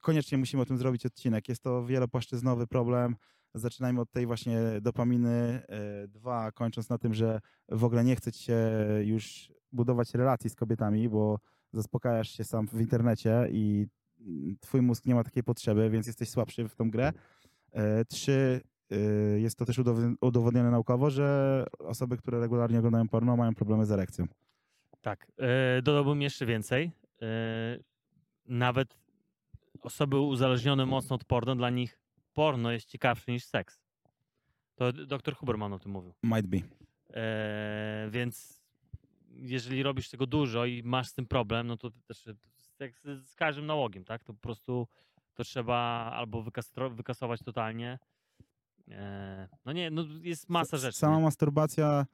koniecznie 0.00 0.38
musimy 0.38 0.62
o 0.62 0.66
tym 0.66 0.78
zrobić 0.78 1.06
odcinek, 1.06 1.48
jest 1.48 1.62
to 1.62 1.84
wielopłaszczyznowy 1.86 2.66
problem. 2.66 3.16
Zaczynajmy 3.54 4.00
od 4.00 4.10
tej 4.10 4.26
właśnie 4.26 4.58
dopaminy. 4.80 5.62
e, 5.68 6.08
Dwa, 6.08 6.52
kończąc 6.52 6.88
na 6.88 6.98
tym, 6.98 7.14
że 7.14 7.40
w 7.68 7.84
ogóle 7.84 8.04
nie 8.04 8.16
chce 8.16 8.32
ci 8.32 8.44
się 8.44 8.58
już 9.04 9.52
budować 9.72 10.14
relacji 10.14 10.50
z 10.50 10.54
kobietami, 10.54 11.08
bo 11.08 11.38
zaspokajasz 11.72 12.30
się 12.30 12.44
sam 12.44 12.68
w 12.68 12.80
internecie 12.80 13.48
i 13.50 13.86
mm, 14.20 14.56
twój 14.60 14.82
mózg 14.82 15.06
nie 15.06 15.14
ma 15.14 15.24
takiej 15.24 15.42
potrzeby, 15.42 15.90
więc 15.90 16.06
jesteś 16.06 16.28
słabszy 16.30 16.68
w 16.68 16.74
tą 16.76 16.90
grę. 16.90 17.12
E, 17.72 18.04
Trzy, 18.04 18.60
e, 18.90 18.96
jest 19.40 19.58
to 19.58 19.64
też 19.64 19.78
udow- 19.78 20.14
udowodnione 20.20 20.70
naukowo, 20.70 21.10
że 21.10 21.64
osoby, 21.78 22.16
które 22.16 22.40
regularnie 22.40 22.78
oglądają 22.78 23.08
porno, 23.08 23.36
mają 23.36 23.54
problemy 23.54 23.86
z 23.86 23.90
erekcją. 23.90 24.26
Tak. 25.00 25.26
E, 25.38 25.82
dodałbym 25.82 26.22
jeszcze 26.22 26.46
więcej. 26.46 26.90
Nawet 28.48 28.98
osoby 29.82 30.20
uzależnione 30.20 30.86
mocno 30.86 31.16
od 31.16 31.24
porno, 31.24 31.56
dla 31.56 31.70
nich 31.70 32.00
porno 32.32 32.72
jest 32.72 32.86
ciekawsze 32.88 33.32
niż 33.32 33.44
seks. 33.44 33.80
To 34.74 34.92
dr 34.92 35.34
Huberman 35.36 35.72
o 35.72 35.78
tym 35.78 35.92
mówił. 35.92 36.14
Might 36.22 36.46
be. 36.46 36.56
E, 37.14 38.08
więc 38.10 38.62
jeżeli 39.30 39.82
robisz 39.82 40.08
tego 40.10 40.26
dużo 40.26 40.64
i 40.66 40.82
masz 40.82 41.06
z 41.08 41.14
tym 41.14 41.26
problem, 41.26 41.66
no 41.66 41.76
to 41.76 41.90
też 42.06 42.28
jak 42.80 42.98
z, 42.98 43.28
z 43.30 43.34
każdym 43.34 43.66
nałogiem, 43.66 44.04
tak? 44.04 44.24
To 44.24 44.32
po 44.34 44.40
prostu 44.40 44.88
to 45.34 45.44
trzeba 45.44 45.76
albo 46.14 46.42
wykastro, 46.42 46.90
wykasować 46.90 47.40
totalnie, 47.44 47.98
E, 48.90 49.48
no 49.64 49.72
nie, 49.72 49.90
no 49.90 50.04
jest 50.22 50.48
masa 50.48 50.76
S- 50.76 50.82
rzeczy. 50.82 50.98
Sama 50.98 51.16
nie? 51.16 51.22
masturbacja 51.22 52.06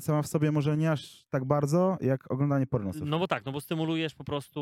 sama 0.00 0.22
w 0.22 0.26
sobie 0.26 0.52
może 0.52 0.76
nie 0.76 0.90
aż 0.92 1.24
tak 1.30 1.44
bardzo, 1.44 1.98
jak 2.00 2.30
oglądanie 2.32 2.66
pornosów. 2.66 3.02
No 3.06 3.18
bo 3.18 3.28
tak, 3.28 3.44
no 3.44 3.52
bo 3.52 3.60
stymulujesz 3.60 4.14
po 4.14 4.24
prostu. 4.24 4.60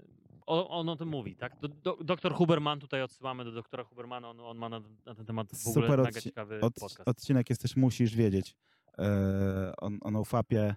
e, 0.00 0.14
o- 0.46 0.68
On 0.68 0.88
o 0.88 0.96
tym 0.96 1.08
mówi, 1.08 1.36
tak? 1.36 1.56
Do, 1.60 1.68
do, 1.68 1.96
doktor 2.04 2.32
Huberman, 2.34 2.80
tutaj 2.80 3.02
odsyłamy 3.02 3.44
do 3.44 3.52
doktora 3.52 3.84
Hubermana, 3.84 4.30
on, 4.30 4.40
on 4.40 4.58
ma 4.58 4.68
na, 4.68 4.80
na 5.06 5.14
ten 5.14 5.26
temat 5.26 5.48
w 5.52 5.68
ogóle 5.68 5.86
Super 5.86 6.00
odci- 6.00 6.22
ciekawy 6.22 6.60
Od, 6.60 6.74
podcast. 6.74 7.08
odcinek 7.08 7.50
jest 7.50 7.62
też 7.62 7.76
Musisz 7.76 8.16
Wiedzieć. 8.16 8.56
E, 8.98 9.72
on, 9.78 9.98
o 10.02 10.10
NoFapie 10.10 10.74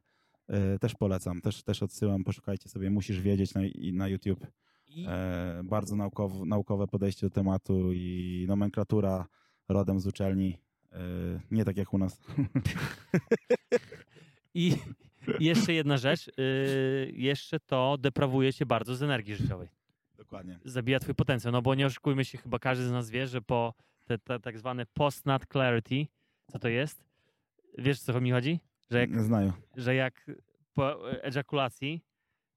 e, 0.47 0.79
też 0.79 0.95
polecam, 0.95 1.41
też, 1.41 1.63
też 1.63 1.83
odsyłam, 1.83 2.23
poszukajcie 2.23 2.69
sobie 2.69 2.89
Musisz 2.89 3.21
Wiedzieć 3.21 3.53
na, 3.53 3.61
na 3.93 4.07
YouTube. 4.07 4.47
E, 5.07 5.61
bardzo 5.63 5.95
naukow, 5.95 6.31
naukowe 6.45 6.87
podejście 6.87 7.25
do 7.27 7.29
tematu 7.29 7.93
i 7.93 8.45
nomenklatura 8.47 9.27
rodem 9.69 9.99
z 9.99 10.07
uczelni. 10.07 10.57
E, 10.93 10.97
nie 11.51 11.65
tak 11.65 11.77
jak 11.77 11.93
u 11.93 11.97
nas. 11.97 12.21
I 14.53 14.73
jeszcze 15.39 15.73
jedna 15.73 15.97
rzecz, 15.97 16.27
y, 16.27 17.11
jeszcze 17.15 17.59
to 17.59 17.97
deprawuje 17.99 18.53
cię 18.53 18.65
bardzo 18.65 18.95
z 18.95 19.03
energii 19.03 19.35
życiowej. 19.35 19.67
Dokładnie. 20.17 20.59
Zabija 20.65 20.99
twój 20.99 21.15
potencjał, 21.15 21.51
no 21.51 21.61
bo 21.61 21.75
nie 21.75 21.85
oszukujmy 21.85 22.25
się, 22.25 22.37
chyba 22.37 22.59
każdy 22.59 22.85
z 22.85 22.91
nas 22.91 23.09
wie, 23.09 23.27
że 23.27 23.41
po 23.41 23.73
te, 24.05 24.17
te 24.17 24.39
tak 24.39 24.57
zwane 24.57 24.85
post-nut 24.85 25.45
clarity, 25.51 26.07
co 26.51 26.59
to 26.59 26.67
jest? 26.67 27.03
Wiesz, 27.77 27.99
co 27.99 28.21
mi 28.21 28.31
chodzi? 28.31 28.59
Że 28.91 28.99
jak, 28.99 29.23
Znają. 29.23 29.51
że 29.75 29.95
jak 29.95 30.31
po 30.73 31.11
ejakulacji 31.23 32.01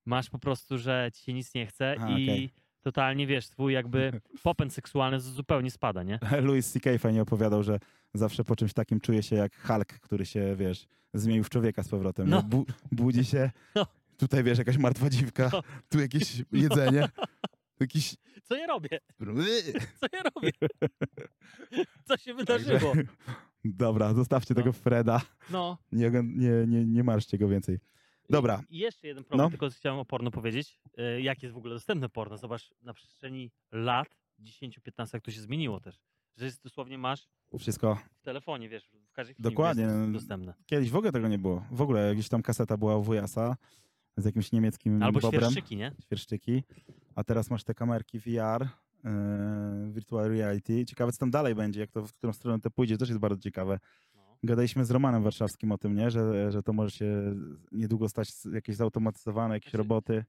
masz 0.07 0.31
po 0.31 0.39
prostu, 0.39 0.79
że 0.79 1.11
ci 1.15 1.25
się 1.25 1.33
nic 1.33 1.55
nie 1.55 1.67
chce 1.67 1.97
A, 2.01 2.11
i 2.11 2.25
okej. 2.25 2.51
totalnie, 2.83 3.27
wiesz, 3.27 3.49
twój 3.49 3.73
jakby 3.73 4.21
popęd 4.43 4.73
seksualny 4.73 5.21
zupełnie 5.21 5.71
spada, 5.71 6.03
nie? 6.03 6.19
Louis 6.43 6.73
C.K. 6.73 6.99
fajnie 6.99 7.23
opowiadał, 7.23 7.63
że 7.63 7.79
zawsze 8.15 8.45
po 8.45 8.57
czymś 8.57 8.73
takim 8.73 9.01
czuje 9.01 9.23
się 9.23 9.37
jak 9.37 9.57
Hulk, 9.67 9.87
który 9.87 10.27
się, 10.27 10.57
wiesz, 10.57 10.87
zmienił 11.15 11.45
w 11.45 11.51
człowieka 11.51 11.83
z 11.83 11.89
powrotem. 11.89 12.29
No. 12.29 12.43
Bu 12.43 12.67
budzi 12.93 13.25
się, 13.25 13.51
No. 13.75 13.87
tutaj, 14.17 14.45
wiesz, 14.45 14.59
jakaś 14.59 14.77
martwa 14.79 15.11
dziwka, 15.11 15.51
No. 15.53 15.63
tu 15.89 16.01
jakieś 16.01 16.43
jedzenie, 16.53 17.09
jakiś... 17.81 18.17
Co 18.45 18.57
ja 18.57 18.67
robię? 18.67 18.89
Co 20.01 20.07
ja 20.13 20.23
robię? 20.35 20.51
Co 22.05 22.17
się 22.17 22.35
Także- 22.35 22.35
wydarzyło? 22.35 22.93
Dobra, 23.65 24.15
zostawcie 24.15 24.55
No. 24.55 24.61
tego 24.61 24.73
Freda, 24.73 25.21
No. 25.51 25.79
nie, 25.93 26.11
nie, 26.25 26.51
nie, 26.67 26.87
nie 26.87 27.05
marszcie 27.05 27.39
go 27.39 27.49
więcej. 27.49 27.79
Dobra. 28.31 28.63
I 28.71 28.79
jeszcze 28.79 29.07
jeden 29.07 29.25
problem, 29.25 29.47
No. 29.47 29.51
tylko 29.51 29.71
chciałem 29.71 29.99
o 29.99 30.05
porno 30.05 30.31
powiedzieć. 30.31 30.81
Y, 31.17 31.23
Jak 31.23 31.43
jest 31.43 31.55
w 31.55 31.59
ogóle 31.59 31.75
dostępne 31.75 32.09
porno? 32.09 32.37
Zobacz, 32.37 32.71
na 32.83 32.95
przestrzeni 32.95 33.51
lat, 33.73 34.09
10-15, 34.39 35.15
jak 35.15 35.23
to 35.25 35.31
się 35.31 35.41
zmieniło 35.41 35.81
też. 35.81 36.01
Że 36.37 36.45
jest 36.45 36.63
dosłownie 36.65 36.99
masz 36.99 37.29
Wszystko. 37.59 37.99
w 38.21 38.23
telefonie, 38.23 38.69
wiesz, 38.69 38.91
w 39.09 39.13
każdej 39.13 39.35
chwili 39.35 39.51
Dokładnie. 39.51 39.83
jest 39.85 40.11
dostępne. 40.13 40.55
Kiedyś 40.67 40.91
w 40.91 40.97
ogóle 40.97 41.13
tego 41.13 41.29
nie 41.29 41.39
było. 41.39 41.65
W 41.71 41.81
ogóle 41.83 42.15
gdzieś 42.15 42.29
tam 42.29 42.43
kaseta 42.43 42.77
była 42.77 42.97
u 42.97 43.03
wujasa 43.03 43.57
z 44.17 44.25
jakimś 44.25 44.53
niemieckim 44.53 45.03
Albo 45.03 45.21
bobrem. 45.21 45.43
świerszczyki, 45.43 45.77
nie? 45.77 45.93
świerszczyki, 46.05 46.63
a 47.15 47.25
teraz 47.25 47.51
masz 47.51 47.65
te 47.65 47.75
kamerki 47.75 48.19
VR, 48.19 48.69
yy, 49.05 49.93
virtual 49.93 50.29
reality. 50.29 50.85
Ciekawe, 50.85 51.13
co 51.13 51.19
tam 51.19 51.31
dalej 51.31 51.55
będzie, 51.55 51.81
jak 51.81 51.91
to, 51.91 52.07
w 52.07 52.13
którą 52.13 52.33
stronę 52.33 52.61
to 52.61 52.71
pójdzie, 52.71 52.95
to 52.95 52.99
też 52.99 53.09
jest 53.09 53.21
bardzo 53.21 53.41
ciekawe. 53.43 53.79
No. 54.15 54.37
Gadaliśmy 54.43 54.85
z 54.85 54.91
Romanem 54.91 55.23
Warszawskim 55.23 55.73
o 55.73 55.79
tym, 55.79 55.95
nie? 55.95 56.11
Że, 56.11 56.53
że 56.53 56.63
to 56.63 56.73
może 56.73 56.91
się 56.91 57.35
niedługo 57.73 58.09
stać 58.09 58.33
jakieś 58.53 58.77
zautomatyzowane, 58.77 59.55
jakieś 59.55 59.71
Znaczy, 59.71 59.79
roboty. 59.79 60.25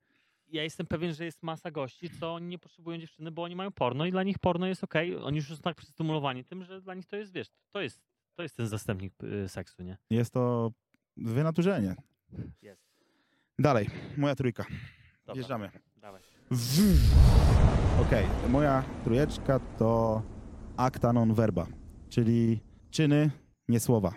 Ja 0.51 0.63
jestem 0.63 0.85
pewien, 0.85 1.13
że 1.13 1.25
jest 1.25 1.43
masa 1.43 1.71
gości, 1.71 2.09
co 2.19 2.33
oni 2.33 2.47
nie 2.47 2.59
potrzebują 2.59 2.97
dziewczyny, 2.97 3.31
bo 3.31 3.43
oni 3.43 3.55
mają 3.55 3.71
porno 3.71 4.05
i 4.05 4.11
dla 4.11 4.23
nich 4.23 4.39
porno 4.39 4.67
jest 4.67 4.83
okej. 4.83 5.15
Oni 5.15 5.37
już 5.37 5.47
są 5.47 5.57
tak 5.57 5.75
przystymulowani 5.77 6.45
tym, 6.45 6.63
że 6.63 6.81
dla 6.81 6.93
nich 6.93 7.05
to 7.05 7.15
jest, 7.15 7.33
wiesz, 7.33 7.47
to 7.71 7.81
jest, 7.81 8.01
to 8.35 8.43
jest 8.43 8.57
ten 8.57 8.67
zastępnik 8.67 9.13
y, 9.23 9.49
seksu, 9.49 9.83
nie? 9.83 9.97
Jest 10.09 10.33
to 10.33 10.71
wynaturzenie. 11.17 11.95
Jest. 12.61 12.81
Dalej, 13.59 13.89
moja 14.17 14.35
trójka. 14.35 14.65
Dobra, 15.19 15.35
Wjeżdżamy. 15.35 15.71
Dawaj. 15.97 16.21
Okej, 18.01 18.25
moja 18.49 18.83
trójeczka 19.03 19.59
to 19.59 20.21
acta 20.77 21.13
non 21.13 21.33
verba, 21.33 21.67
czyli 22.09 22.59
czyny, 22.89 23.31
nie 23.67 23.79
słowa. 23.79 24.13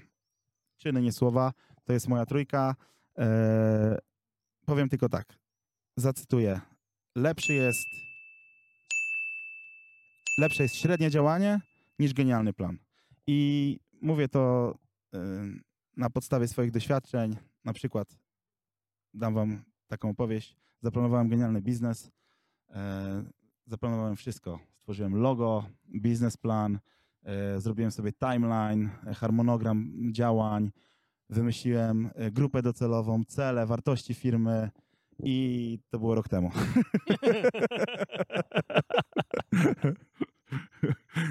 Czyny, 0.77 1.03
nie 1.03 1.13
słowa, 1.13 1.53
to 1.85 1.93
jest 1.93 2.09
moja 2.09 2.27
trójka. 2.27 2.75
Eee, 3.17 3.27
powiem 4.67 4.89
tylko 4.89 5.09
tak, 5.09 5.39
zacytuję. 5.97 6.61
Lepszy 7.17 7.55
jest 7.55 7.89
lepsze 10.39 10.63
jest 10.63 10.77
średnie 10.77 11.11
działanie 11.11 11.61
niż 11.99 12.15
genialny 12.15 12.53
plan. 12.53 12.79
I 13.27 13.81
mówię 14.03 14.29
to 14.29 14.75
e, 15.15 15.19
na 15.97 16.11
podstawie 16.11 16.49
swoich 16.49 16.71
doświadczeń. 16.71 17.37
Na 17.65 17.73
przykład 17.73 18.19
dam 19.15 19.35
wam 19.35 19.65
taką 19.87 20.11
opowieść. 20.11 20.57
Zaplanowałem 20.83 21.29
genialny 21.29 21.63
biznes. 21.63 22.11
E, 22.71 23.25
zaplanowałem 23.67 24.17
wszystko. 24.17 24.59
Stworzyłem 24.77 25.17
logo, 25.17 25.65
biznesplan, 25.95 26.79
e, 27.23 27.61
zrobiłem 27.61 27.91
sobie 27.91 28.13
timeline, 28.13 28.91
harmonogram 29.15 29.93
działań, 30.13 30.71
wymyśliłem 31.31 32.11
e, 32.15 32.31
grupę 32.31 32.63
docelową, 32.63 33.25
cele, 33.25 33.67
wartości 33.67 34.15
firmy 34.15 34.71
i 35.23 35.79
to 35.91 35.99
było 35.99 36.15
rok 36.15 36.29
temu. 36.29 36.51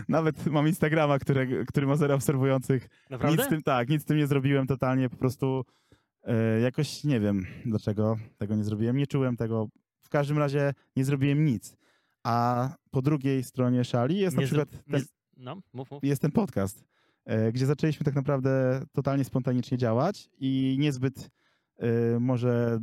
Nawet 0.10 0.46
mam 0.46 0.68
Instagrama, 0.68 1.20
które, 1.20 1.66
który 1.66 1.88
ma 1.88 1.96
zero 1.96 2.16
obserwujących. 2.16 2.90
Naprawdę? 3.10 3.38
Nic 3.38 3.46
z 3.46 3.50
tym, 3.50 3.64
tak, 3.64 3.90
nic 3.90 4.02
z 4.02 4.06
tym 4.06 4.18
nie 4.18 4.28
zrobiłem 4.28 4.68
totalnie, 4.68 5.10
po 5.10 5.18
prostu 5.18 5.66
e, 6.24 6.60
jakoś 6.60 7.04
nie 7.04 7.20
wiem 7.20 7.46
dlaczego 7.66 8.16
tego 8.38 8.56
nie 8.56 8.64
zrobiłem, 8.64 8.98
nie 8.98 9.08
czułem 9.08 9.38
tego. 9.38 9.68
W 10.02 10.10
każdym 10.10 10.38
razie 10.38 10.74
nie 10.96 11.06
zrobiłem 11.06 11.46
nic. 11.46 11.78
A 12.24 12.70
po 12.92 13.02
drugiej 13.02 13.44
stronie 13.44 13.84
szali 13.84 14.18
jest 14.18 14.36
na 14.36 14.42
Nie 14.42 14.46
przykład 14.48 14.70
zro- 14.70 14.92
ten, 14.92 15.00
nie 15.02 15.06
No, 15.38 15.62
mów, 15.74 15.92
mów. 15.92 16.04
jest 16.04 16.22
ten 16.22 16.32
podcast, 16.32 16.86
e, 17.26 17.52
gdzie 17.52 17.66
zaczęliśmy 17.66 18.04
tak 18.06 18.16
naprawdę 18.16 18.82
totalnie 18.92 19.24
spontanicznie 19.24 19.78
działać 19.78 20.30
i 20.40 20.76
niezbyt 20.80 21.30
może 22.20 22.80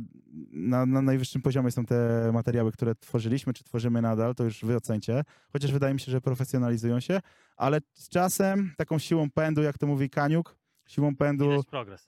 na, 0.51 0.85
na 0.85 1.01
najwyższym 1.01 1.41
poziomie 1.41 1.71
są 1.71 1.85
te 1.85 2.29
materiały, 2.33 2.71
które 2.71 2.95
tworzyliśmy, 2.95 3.53
czy 3.53 3.63
tworzymy 3.63 4.01
nadal, 4.01 4.35
to 4.35 4.43
już 4.43 4.65
wy 4.65 4.75
ocencie, 4.75 5.23
chociaż 5.53 5.71
wydaje 5.71 5.93
mi 5.93 5.99
się, 5.99 6.11
że 6.11 6.21
profesjonalizują 6.21 6.99
się, 6.99 7.19
ale 7.57 7.79
z 7.93 8.09
czasem 8.09 8.73
taką 8.77 8.99
siłą 8.99 9.29
pędu, 9.29 9.61
jak 9.61 9.77
to 9.77 9.87
mówi 9.87 10.09
Kaniuk, 10.09 10.57
siłą 10.87 11.15
pędu 11.15 11.49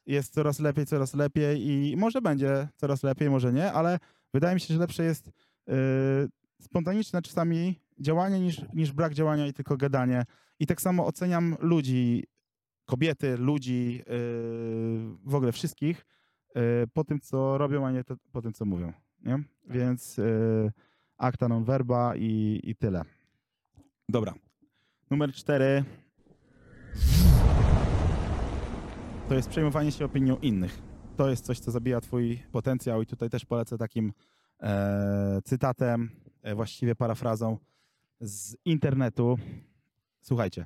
jest 0.06 0.34
coraz 0.34 0.60
lepiej, 0.60 0.86
coraz 0.86 1.14
lepiej 1.14 1.68
i 1.68 1.98
może 1.98 2.22
będzie 2.22 2.68
coraz 2.76 3.04
lepiej, 3.04 3.30
może 3.30 3.54
nie, 3.54 3.72
ale 3.72 4.00
wydaje 4.34 4.56
mi 4.56 4.62
się, 4.62 4.74
że 4.74 4.80
lepsze 4.80 5.04
jest 5.04 5.32
yy, 5.68 5.74
spontaniczne 6.62 7.22
czasami 7.22 7.80
działanie 8.00 8.40
niż, 8.40 8.62
niż 8.74 8.92
brak 8.92 9.14
działania 9.14 9.48
i 9.48 9.54
tylko 9.54 9.78
gadanie. 9.78 10.26
I 10.60 10.68
tak 10.68 10.82
samo 10.82 11.06
oceniam 11.06 11.56
ludzi, 11.60 12.24
kobiety, 12.86 13.38
ludzi, 13.38 13.96
yy, 13.98 14.04
w 15.24 15.36
ogóle 15.36 15.52
wszystkich 15.52 16.06
po 16.94 17.04
tym, 17.04 17.20
co 17.20 17.58
robią, 17.58 17.86
a 17.86 17.92
nie 17.92 18.04
to, 18.04 18.16
po 18.32 18.42
tym, 18.42 18.54
co 18.54 18.66
mówią. 18.66 18.94
Nie? 19.26 19.44
Więc 19.70 20.18
yy, 20.18 20.72
acta 21.18 21.48
non 21.48 21.64
verba 21.64 22.16
i, 22.16 22.60
i 22.64 22.76
tyle. 22.76 23.02
Dobra. 24.10 24.34
Numer 25.12 25.32
cztery. 25.32 25.84
to 29.34 29.36
jest 29.38 29.50
przejmowanie 29.50 29.92
się 29.92 30.06
opinią 30.06 30.38
innych. 30.38 30.82
To 31.18 31.30
jest 31.30 31.46
coś, 31.46 31.60
co 31.60 31.72
zabija 31.72 32.02
twój 32.02 32.44
potencjał 32.52 33.02
i 33.02 33.06
tutaj 33.06 33.30
też 33.30 33.46
polecę 33.46 33.78
takim 33.78 34.14
e, 34.60 35.40
cytatem, 35.44 36.10
e, 36.42 36.56
właściwie 36.56 36.96
parafrazą 36.96 37.58
z 38.22 38.56
internetu. 38.66 39.38
Słuchajcie, 40.22 40.66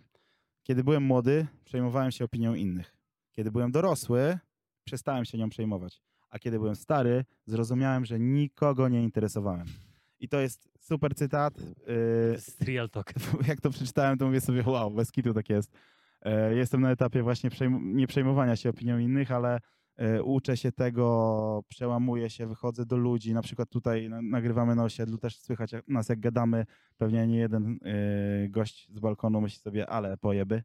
kiedy 0.63 0.83
byłem 0.83 1.03
młody, 1.03 1.47
przejmowałem 1.65 2.11
się 2.11 2.25
opinią 2.25 2.53
innych. 2.53 2.97
Kiedy 3.31 3.51
byłem 3.51 3.71
dorosły, 3.71 4.39
przestałem 4.87 5.25
się 5.25 5.37
nią 5.37 5.49
przejmować. 5.49 6.01
A 6.29 6.39
kiedy 6.39 6.59
byłem 6.59 6.75
stary, 6.75 7.25
zrozumiałem, 7.45 8.05
że 8.05 8.19
nikogo 8.19 8.87
nie 8.89 9.03
interesowałem. 9.03 9.67
I 10.19 10.29
to 10.29 10.39
jest 10.39 10.69
super 10.79 11.15
cytat. 11.15 11.53
To 11.53 11.91
y, 12.61 12.65
real 12.65 12.89
talk. 12.89 13.13
jak 13.47 13.61
to 13.61 13.69
przeczytałem, 13.69 14.17
to 14.17 14.25
mówię 14.25 14.41
sobie, 14.41 14.63
wow, 14.65 14.91
bez 14.91 15.11
kitu 15.11 15.33
tak 15.33 15.49
jest. 15.49 15.71
E, 16.21 16.55
Jestem 16.55 16.81
na 16.81 16.91
etapie 16.91 17.23
właśnie 17.23 17.49
nie 17.81 18.07
przejmowania 18.07 18.55
się 18.55 18.69
opinią 18.69 18.97
innych, 18.99 19.31
ale 19.31 19.59
e, 19.97 20.23
uczę 20.23 20.57
się 20.57 20.71
tego, 20.71 21.63
przełamuję 21.67 22.29
się, 22.29 22.47
wychodzę 22.47 22.85
do 22.85 22.97
ludzi. 22.97 23.33
Na 23.33 23.41
przykład 23.41 23.69
tutaj 23.69 24.09
na- 24.09 24.21
nagrywamy 24.21 24.75
na 24.75 24.83
osiedlu, 24.83 25.17
też 25.17 25.39
słychać 25.39 25.71
nas 25.87 26.09
jak 26.09 26.19
gadamy. 26.19 26.65
Pewnie 26.97 27.27
nie 27.27 27.37
jeden 27.37 27.79
e, 27.85 28.49
gość 28.49 28.87
z 28.93 28.99
balkonu 28.99 29.41
myśli 29.41 29.59
sobie, 29.61 29.89
ale 29.89 30.17
pojeby. 30.17 30.63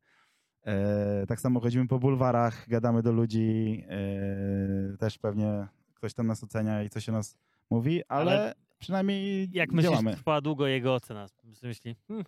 E, 0.67 1.27
Tak 1.27 1.41
samo 1.41 1.61
chodzimy 1.61 1.89
po 1.89 1.99
bulwarach, 1.99 2.69
gadamy 2.69 3.03
do 3.03 3.13
ludzi. 3.13 3.85
e, 3.89 4.97
Też 4.97 5.19
pewnie 5.19 5.69
ktoś 5.95 6.15
tam 6.15 6.27
nas 6.27 6.45
ocenia 6.45 6.83
i 6.83 6.91
coś 6.91 7.09
o 7.09 7.13
nas 7.13 7.37
mówi, 7.71 8.03
ale, 8.09 8.31
Ale 8.33 8.55
przynajmniej 8.79 9.49
Jak 9.53 9.73
myślisz, 9.73 9.91
działamy. 9.91 10.13
trwa 10.17 10.41
długo 10.41 10.67
jego 10.67 10.95
ocena? 10.95 11.27
Myśli, 11.63 11.97
hmm, 12.09 12.25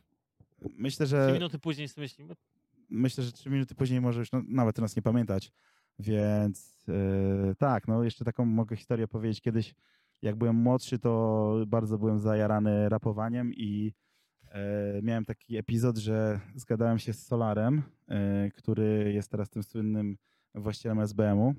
Myślę, 0.78 1.06
Trzy 1.06 1.16
że 1.16 1.32
minuty 1.32 1.58
później 1.58 1.88
sobie 1.88 2.02
myślimy, 2.04 2.34
myślę, 2.90 3.24
że 3.24 3.32
trzy 3.32 3.50
minuty 3.50 3.74
później 3.74 4.00
może 4.00 4.20
już 4.20 4.32
no, 4.32 4.42
nawet 4.48 4.78
nas 4.78 4.96
nie 4.96 5.02
pamiętać. 5.02 5.52
Więc 5.98 6.84
yy, 6.88 7.54
tak, 7.58 7.88
no 7.88 8.04
jeszcze 8.04 8.24
taką 8.24 8.44
mogę 8.44 8.76
historię 8.76 9.08
powiedzieć. 9.08 9.40
Kiedyś, 9.40 9.74
jak 10.22 10.36
byłem 10.36 10.56
młodszy, 10.56 10.98
to 10.98 11.54
bardzo 11.66 11.98
byłem 11.98 12.18
zajarany 12.18 12.88
rapowaniem 12.88 13.54
i 13.54 13.88
e, 13.88 13.92
miałem 15.02 15.25
taki 15.25 15.56
epizod, 15.56 15.99
że 15.99 16.40
zgadałem 16.54 16.99
się 16.99 17.12
z 17.12 17.26
Solarem, 17.26 17.82
e, 18.08 18.50
który 18.50 19.12
jest 19.14 19.30
teraz 19.30 19.50
tym 19.50 19.62
słynnym 19.62 20.16
właścicielem 20.54 21.00
SBM-u. 21.00 21.54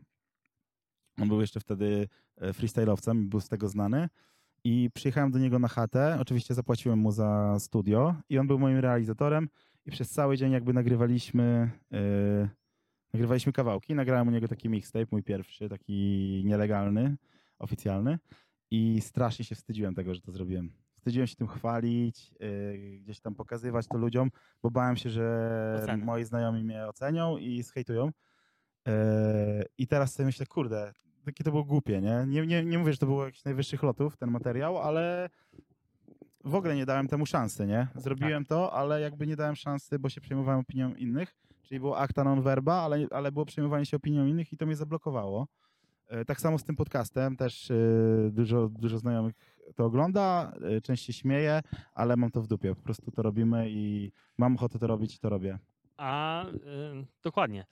On 1.21 1.27
był 1.27 1.41
jeszcze 1.41 1.59
wtedy 1.59 2.07
e, 2.37 2.51
freestyle'owcem, 2.51 3.25
był 3.25 3.39
z 3.39 3.49
tego 3.49 3.67
znany. 3.67 4.09
I 4.63 4.89
przyjechałem 4.93 5.31
do 5.31 5.39
niego 5.39 5.59
na 5.59 5.67
chatę. 5.67 6.17
Oczywiście 6.21 6.53
zapłaciłem 6.53 6.99
mu 6.99 7.11
za 7.11 7.59
studio 7.59 8.15
i 8.29 8.37
on 8.39 8.47
był 8.47 8.59
moim 8.59 8.77
realizatorem. 8.77 9.49
I 9.85 9.91
przez 9.91 10.09
cały 10.09 10.37
dzień 10.37 10.51
jakby 10.51 10.73
nagrywaliśmy, 10.73 11.71
e, 11.93 12.49
nagrywaliśmy 13.13 13.53
kawałki. 13.53 13.95
Nagrałem 13.95 14.27
u 14.27 14.31
niego 14.31 14.47
taki 14.47 14.69
mixtape, 14.69 15.05
mój 15.11 15.23
pierwszy, 15.23 15.69
taki 15.69 16.41
nielegalny, 16.45 17.17
oficjalny. 17.59 18.19
I 18.71 19.01
strasznie 19.01 19.45
się 19.45 19.55
wstydziłem 19.55 19.95
tego, 19.95 20.15
że 20.15 20.21
to 20.21 20.31
zrobiłem. 20.31 20.84
Wstydziłem 21.05 21.27
się 21.27 21.35
tym 21.35 21.47
chwalić, 21.47 22.31
e, 22.39 22.77
gdzieś 22.77 23.19
tam 23.19 23.35
pokazywać 23.35 23.87
to 23.87 23.97
ludziom, 23.97 24.31
bo 24.63 24.71
bałem 24.71 24.95
się, 24.97 25.09
że 25.09 25.79
Oceny. 25.83 26.05
moi 26.05 26.23
znajomi 26.23 26.63
mnie 26.63 26.87
ocenią 26.87 27.37
i 27.37 27.63
zhejtują. 27.63 28.09
E, 28.87 29.63
I 29.77 29.87
teraz 29.87 30.13
sobie 30.13 30.25
myślę, 30.25 30.45
kurde, 30.45 30.93
takie 31.25 31.43
to 31.43 31.51
było 31.51 31.63
głupie, 31.63 32.01
nie? 32.01 32.25
Nie, 32.27 32.47
nie? 32.47 32.65
nie 32.65 32.77
mówię, 32.77 32.91
że 32.91 32.97
to 32.97 33.05
było 33.05 33.25
jakichś 33.25 33.43
najwyższych 33.43 33.83
lotów, 33.83 34.17
ten 34.17 34.31
materiał, 34.31 34.77
ale 34.77 35.29
w 36.43 36.55
ogóle 36.55 36.75
nie 36.75 36.85
dałem 36.85 37.07
temu 37.07 37.25
szansy, 37.25 37.67
nie? 37.67 37.87
Zrobiłem 37.95 38.45
to, 38.45 38.73
ale 38.73 39.01
jakby 39.01 39.27
nie 39.27 39.35
dałem 39.35 39.55
szansy, 39.55 39.99
bo 39.99 40.09
się 40.09 40.21
przejmowałem 40.21 40.59
opinią 40.59 40.93
innych, 40.93 41.35
czyli 41.61 41.79
było 41.79 41.99
acta 41.99 42.23
non 42.23 42.41
verba, 42.41 42.73
ale, 42.73 43.07
ale 43.11 43.31
było 43.31 43.45
przejmowanie 43.45 43.85
się 43.85 43.97
opinią 43.97 44.25
innych 44.25 44.53
i 44.53 44.57
to 44.57 44.65
mnie 44.65 44.75
zablokowało. 44.75 45.47
E, 46.07 46.25
Tak 46.25 46.41
samo 46.41 46.57
z 46.57 46.63
tym 46.63 46.75
podcastem, 46.75 47.37
też 47.37 47.71
e, 47.71 47.75
dużo, 48.31 48.69
dużo 48.69 48.97
znajomych 48.97 49.35
to 49.75 49.85
ogląda, 49.85 50.51
e, 50.61 50.81
część 50.81 51.05
się 51.05 51.13
śmieje, 51.13 51.61
ale 51.93 52.15
mam 52.17 52.31
to 52.31 52.41
w 52.41 52.47
dupie, 52.47 52.75
po 52.75 52.81
prostu 52.81 53.11
to 53.11 53.21
robimy 53.21 53.69
i 53.69 54.11
mam 54.37 54.55
ochotę 54.55 54.79
to 54.79 54.87
robić 54.87 55.15
i 55.15 55.19
to 55.19 55.29
robię. 55.29 55.59
a 55.97 56.45
y, 56.45 57.05
dokładnie. 57.23 57.65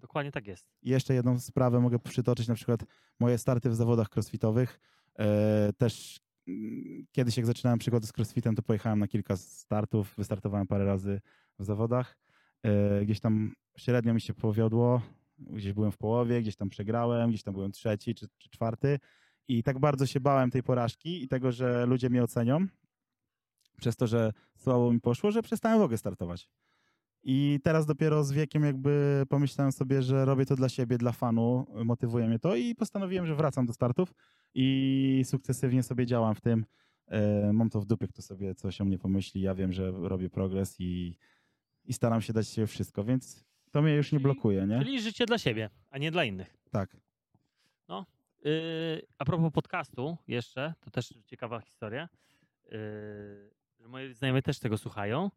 Dokładnie 0.00 0.32
tak 0.32 0.46
jest. 0.46 0.66
I 0.82 0.90
jeszcze 0.90 1.14
jedną 1.14 1.38
sprawę 1.38 1.80
mogę 1.80 1.98
przytoczyć, 1.98 2.48
na 2.48 2.54
przykład 2.54 2.80
moje 3.20 3.38
starty 3.38 3.70
w 3.70 3.74
zawodach 3.74 4.08
crossfitowych. 4.16 4.80
Też 5.78 6.20
mm, 6.48 7.06
kiedyś 7.12 7.36
jak 7.36 7.46
zaczynałem 7.46 7.78
przygody 7.78 8.06
z 8.06 8.12
crossfitem, 8.18 8.54
to 8.54 8.62
pojechałem 8.62 8.98
na 8.98 9.08
kilka 9.08 9.36
startów, 9.36 10.14
wystartowałem 10.18 10.66
parę 10.66 10.84
razy 10.84 11.20
w 11.58 11.64
zawodach. 11.64 12.18
Gdzieś 13.02 13.20
tam 13.20 13.52
średnio 13.76 14.14
mi 14.14 14.20
się 14.20 14.34
powiodło, 14.34 15.02
gdzieś 15.50 15.72
byłem 15.72 15.92
w 15.92 15.96
połowie, 15.96 16.42
gdzieś 16.42 16.56
tam 16.56 16.70
przegrałem, 16.70 17.30
gdzieś 17.30 17.42
tam 17.42 17.54
byłem 17.54 17.72
trzeci 17.72 18.14
czy, 18.14 18.26
czy 18.38 18.50
czwarty. 18.50 18.98
I 19.48 19.62
tak 19.62 19.78
bardzo 19.78 20.06
się 20.06 20.20
bałem 20.20 20.50
tej 20.50 20.62
porażki 20.62 21.22
i 21.24 21.28
tego, 21.28 21.52
że 21.52 21.86
ludzie 21.86 22.10
mnie 22.10 22.22
ocenią, 22.22 22.66
przez 23.80 23.96
to, 23.96 24.06
że 24.06 24.32
słabo 24.56 24.92
mi 24.92 25.00
poszło, 25.00 25.30
że 25.30 25.42
przestałem 25.42 25.78
w 25.78 25.82
ogóle 25.82 25.98
startować. 25.98 26.48
I 27.24 27.60
teraz 27.64 27.86
dopiero 27.86 28.24
z 28.24 28.32
wiekiem 28.32 28.64
jakby 28.64 29.22
pomyślałem 29.28 29.72
sobie, 29.72 30.02
że 30.02 30.24
robię 30.24 30.46
to 30.46 30.56
dla 30.56 30.68
siebie, 30.68 30.98
dla 30.98 31.12
fanu, 31.12 31.66
motywuje 31.84 32.28
mnie 32.28 32.38
to 32.38 32.56
i 32.56 32.74
postanowiłem, 32.74 33.26
że 33.26 33.34
wracam 33.34 33.66
do 33.66 33.72
startów 33.72 34.14
i 34.54 35.22
sukcesywnie 35.24 35.82
sobie 35.82 36.06
działam 36.06 36.34
w 36.34 36.40
tym. 36.40 36.64
E, 37.06 37.52
mam 37.52 37.70
to 37.70 37.80
w 37.80 37.86
dupie, 37.86 38.08
kto 38.08 38.22
sobie 38.22 38.54
coś 38.54 38.80
o 38.80 38.84
mnie 38.84 38.98
pomyśli. 38.98 39.40
Ja 39.40 39.54
wiem, 39.54 39.72
że 39.72 39.90
robię 39.90 40.30
progres 40.30 40.80
i, 40.80 41.16
i 41.84 41.92
staram 41.92 42.20
się 42.20 42.32
dać 42.32 42.48
się 42.48 42.66
wszystko, 42.66 43.04
więc 43.04 43.44
to 43.72 43.82
mnie 43.82 43.94
już 43.94 44.12
nie 44.12 44.20
blokuje, 44.20 44.66
nie? 44.66 44.78
Czyli 44.78 45.00
życie 45.00 45.26
dla 45.26 45.38
siebie, 45.38 45.70
a 45.90 45.98
nie 45.98 46.10
dla 46.10 46.24
innych. 46.24 46.56
Tak. 46.70 46.96
Yy, 48.44 49.02
a 49.18 49.24
propos 49.24 49.52
podcastu 49.52 50.18
jeszcze, 50.28 50.74
to 50.80 50.90
też 50.90 51.14
ciekawa 51.26 51.60
historia. 51.60 52.08
Yy, 52.64 52.70
że 53.80 53.88
moi 53.88 54.14
znajomi 54.14 54.42
też 54.42 54.58
tego 54.58 54.78
słuchają. 54.78 55.30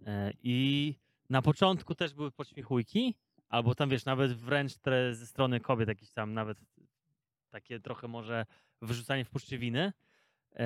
Yy, 0.00 0.06
I 0.42 0.94
na 1.30 1.42
początku 1.42 1.94
też 1.94 2.14
były 2.14 2.30
podśmiechujki, 2.30 3.14
albo 3.48 3.74
tam 3.74 3.88
wiesz, 3.88 4.04
nawet 4.04 4.32
wręcz 4.32 4.78
te 4.78 5.14
ze 5.14 5.26
strony 5.26 5.60
kobiet 5.60 5.88
jakieś 5.88 6.10
tam 6.10 6.34
nawet 6.34 6.58
takie 7.50 7.80
trochę 7.80 8.08
może 8.08 8.46
wyrzucanie 8.82 9.24
w 9.24 9.30
puszczywiny. 9.30 9.92
Yy, 10.52 10.60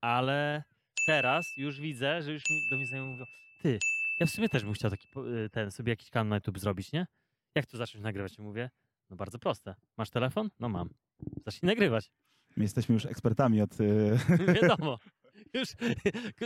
ale 0.00 0.62
teraz 1.06 1.46
już 1.56 1.80
widzę, 1.80 2.22
że 2.22 2.32
już 2.32 2.42
do 2.70 2.76
mnie 2.76 2.86
znajomi 2.86 3.12
mówią, 3.12 3.24
ty, 3.62 3.78
ja 4.22 4.26
w 4.26 4.30
sumie 4.30 4.48
też 4.48 4.64
bym 4.64 4.72
chciał 4.72 4.90
taki 4.90 5.08
yy, 5.16 5.50
ten, 5.50 5.70
sobie 5.70 5.92
jakiś 5.92 6.10
kanał 6.10 6.30
na 6.30 6.36
YouTube 6.36 6.58
zrobić, 6.58 6.92
nie? 6.92 7.06
Jak 7.54 7.66
to 7.66 7.76
zacząć 7.76 8.04
nagrywać? 8.04 8.38
Mówię, 8.38 8.70
no 9.10 9.16
bardzo 9.16 9.38
proste. 9.38 9.74
Masz 9.96 10.10
telefon? 10.10 10.50
No 10.60 10.68
mam. 10.68 10.88
Zacznij 11.44 11.66
nagrywać. 11.68 12.12
My 12.56 12.62
jesteśmy 12.62 12.92
już 12.92 13.06
ekspertami 13.06 13.62
od... 13.62 13.80
y, 13.80 14.18
Wiadomo. 14.62 14.98
Już, 15.54 15.68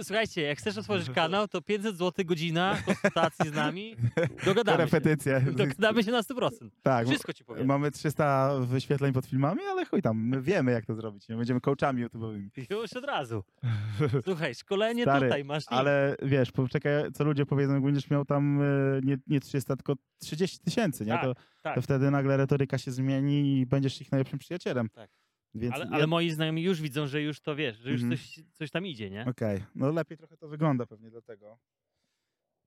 słuchajcie, 0.02 0.42
jak 0.42 0.58
chcesz 0.58 0.78
otworzyć 0.78 1.10
kanał, 1.20 1.48
to 1.48 1.60
500 1.62 1.96
zł 1.96 2.24
godzina 2.24 2.76
konsultacji 2.86 3.48
z 3.50 3.54
nami. 3.54 3.96
Dogadamy 4.46 4.78
się. 4.78 4.84
repetycje. 4.84 5.40
Dogadamy 5.40 6.02
się 6.04 6.10
na 6.12 6.20
100%. 6.22 6.50
Tak, 6.82 7.06
Wszystko 7.08 7.32
ci 7.32 7.44
powiem. 7.44 7.66
mamy 7.66 7.90
300 7.90 8.58
wyświetleń 8.60 9.12
pod 9.12 9.26
filmami, 9.26 9.60
ale 9.70 9.84
chuj 9.84 10.02
tam, 10.02 10.18
my 10.28 10.42
wiemy 10.42 10.72
jak 10.72 10.86
to 10.86 10.94
zrobić. 10.94 11.28
Nie? 11.28 11.36
Będziemy 11.36 11.60
coachami 11.60 12.06
YouTube'owymi. 12.06 12.48
Już 12.70 12.92
od 12.92 13.04
razu. 13.04 13.44
Słuchaj, 14.24 14.54
szkolenie 14.54 15.02
Stary, 15.02 15.26
tutaj 15.26 15.44
masz. 15.44 15.62
link. 15.70 15.80
Ale 15.80 16.16
wiesz, 16.22 16.52
poczekaj, 16.52 17.12
co 17.12 17.24
ludzie 17.24 17.46
powiedzą, 17.46 17.74
jak 17.74 17.82
będziesz 17.82 18.10
miał 18.10 18.24
tam 18.24 18.62
e, 18.62 18.64
nie, 19.02 19.18
nie 19.26 19.40
300, 19.40 19.76
tylko 19.76 19.94
30 20.18 20.58
tysięcy, 20.58 21.04
nie? 21.04 21.12
Tak, 21.12 21.22
to, 21.22 21.34
tak. 21.62 21.74
to 21.74 21.82
wtedy 21.82 22.10
nagle 22.10 22.36
retoryka 22.36 22.78
się 22.78 22.90
zmieni 22.90 23.58
i 23.60 23.66
będziesz 23.66 24.00
ich 24.00 24.12
najlepszym 24.12 24.38
przyjacielem. 24.38 24.88
Tak. 24.88 25.10
Więc 25.58 25.74
Ale, 25.74 25.84
ja- 25.84 25.90
ale 25.90 26.06
moi 26.06 26.30
znajomi 26.30 26.62
już 26.62 26.80
widzą, 26.82 27.06
że 27.06 27.22
już 27.22 27.40
to 27.40 27.56
wiesz, 27.56 27.76
że 27.78 27.90
już 27.92 28.02
Mhm. 28.02 28.18
coś, 28.18 28.40
coś 28.52 28.70
tam 28.70 28.86
idzie, 28.86 29.10
nie? 29.10 29.24
Okej, 29.28 29.64
no 29.74 29.92
lepiej 29.92 30.18
trochę 30.18 30.36
to 30.36 30.48
wygląda 30.48 30.86
pewnie 30.86 31.10
dlatego. 31.10 31.58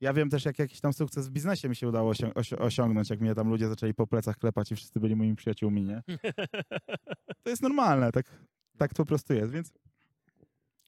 Ja 0.02 0.14
wiem 0.14 0.30
też, 0.30 0.46
jak 0.46 0.60
jakiś 0.60 0.82
tam 0.82 0.94
sukces 0.94 1.28
w 1.28 1.32
biznesie 1.32 1.70
mi 1.70 1.76
się 1.76 1.88
udało 1.88 2.12
osią- 2.14 2.32
osi- 2.34 2.56
osiągnąć, 2.62 3.10
jak 3.10 3.20
mnie 3.22 3.36
tam 3.36 3.50
ludzie 3.50 3.68
zaczęli 3.68 3.94
po 3.94 4.08
plecach 4.08 4.38
klepać 4.38 4.72
i 4.72 4.76
wszyscy 4.76 5.00
byli 5.00 5.16
moimi 5.16 5.36
przyjaciółmi, 5.36 5.84
nie? 5.84 6.04
To 7.44 7.50
jest 7.50 7.62
normalne, 7.62 8.12
tak, 8.12 8.46
tak 8.78 8.94
to 8.94 8.98
po 9.04 9.06
prostu 9.06 9.34
jest, 9.34 9.52
więc 9.52 9.74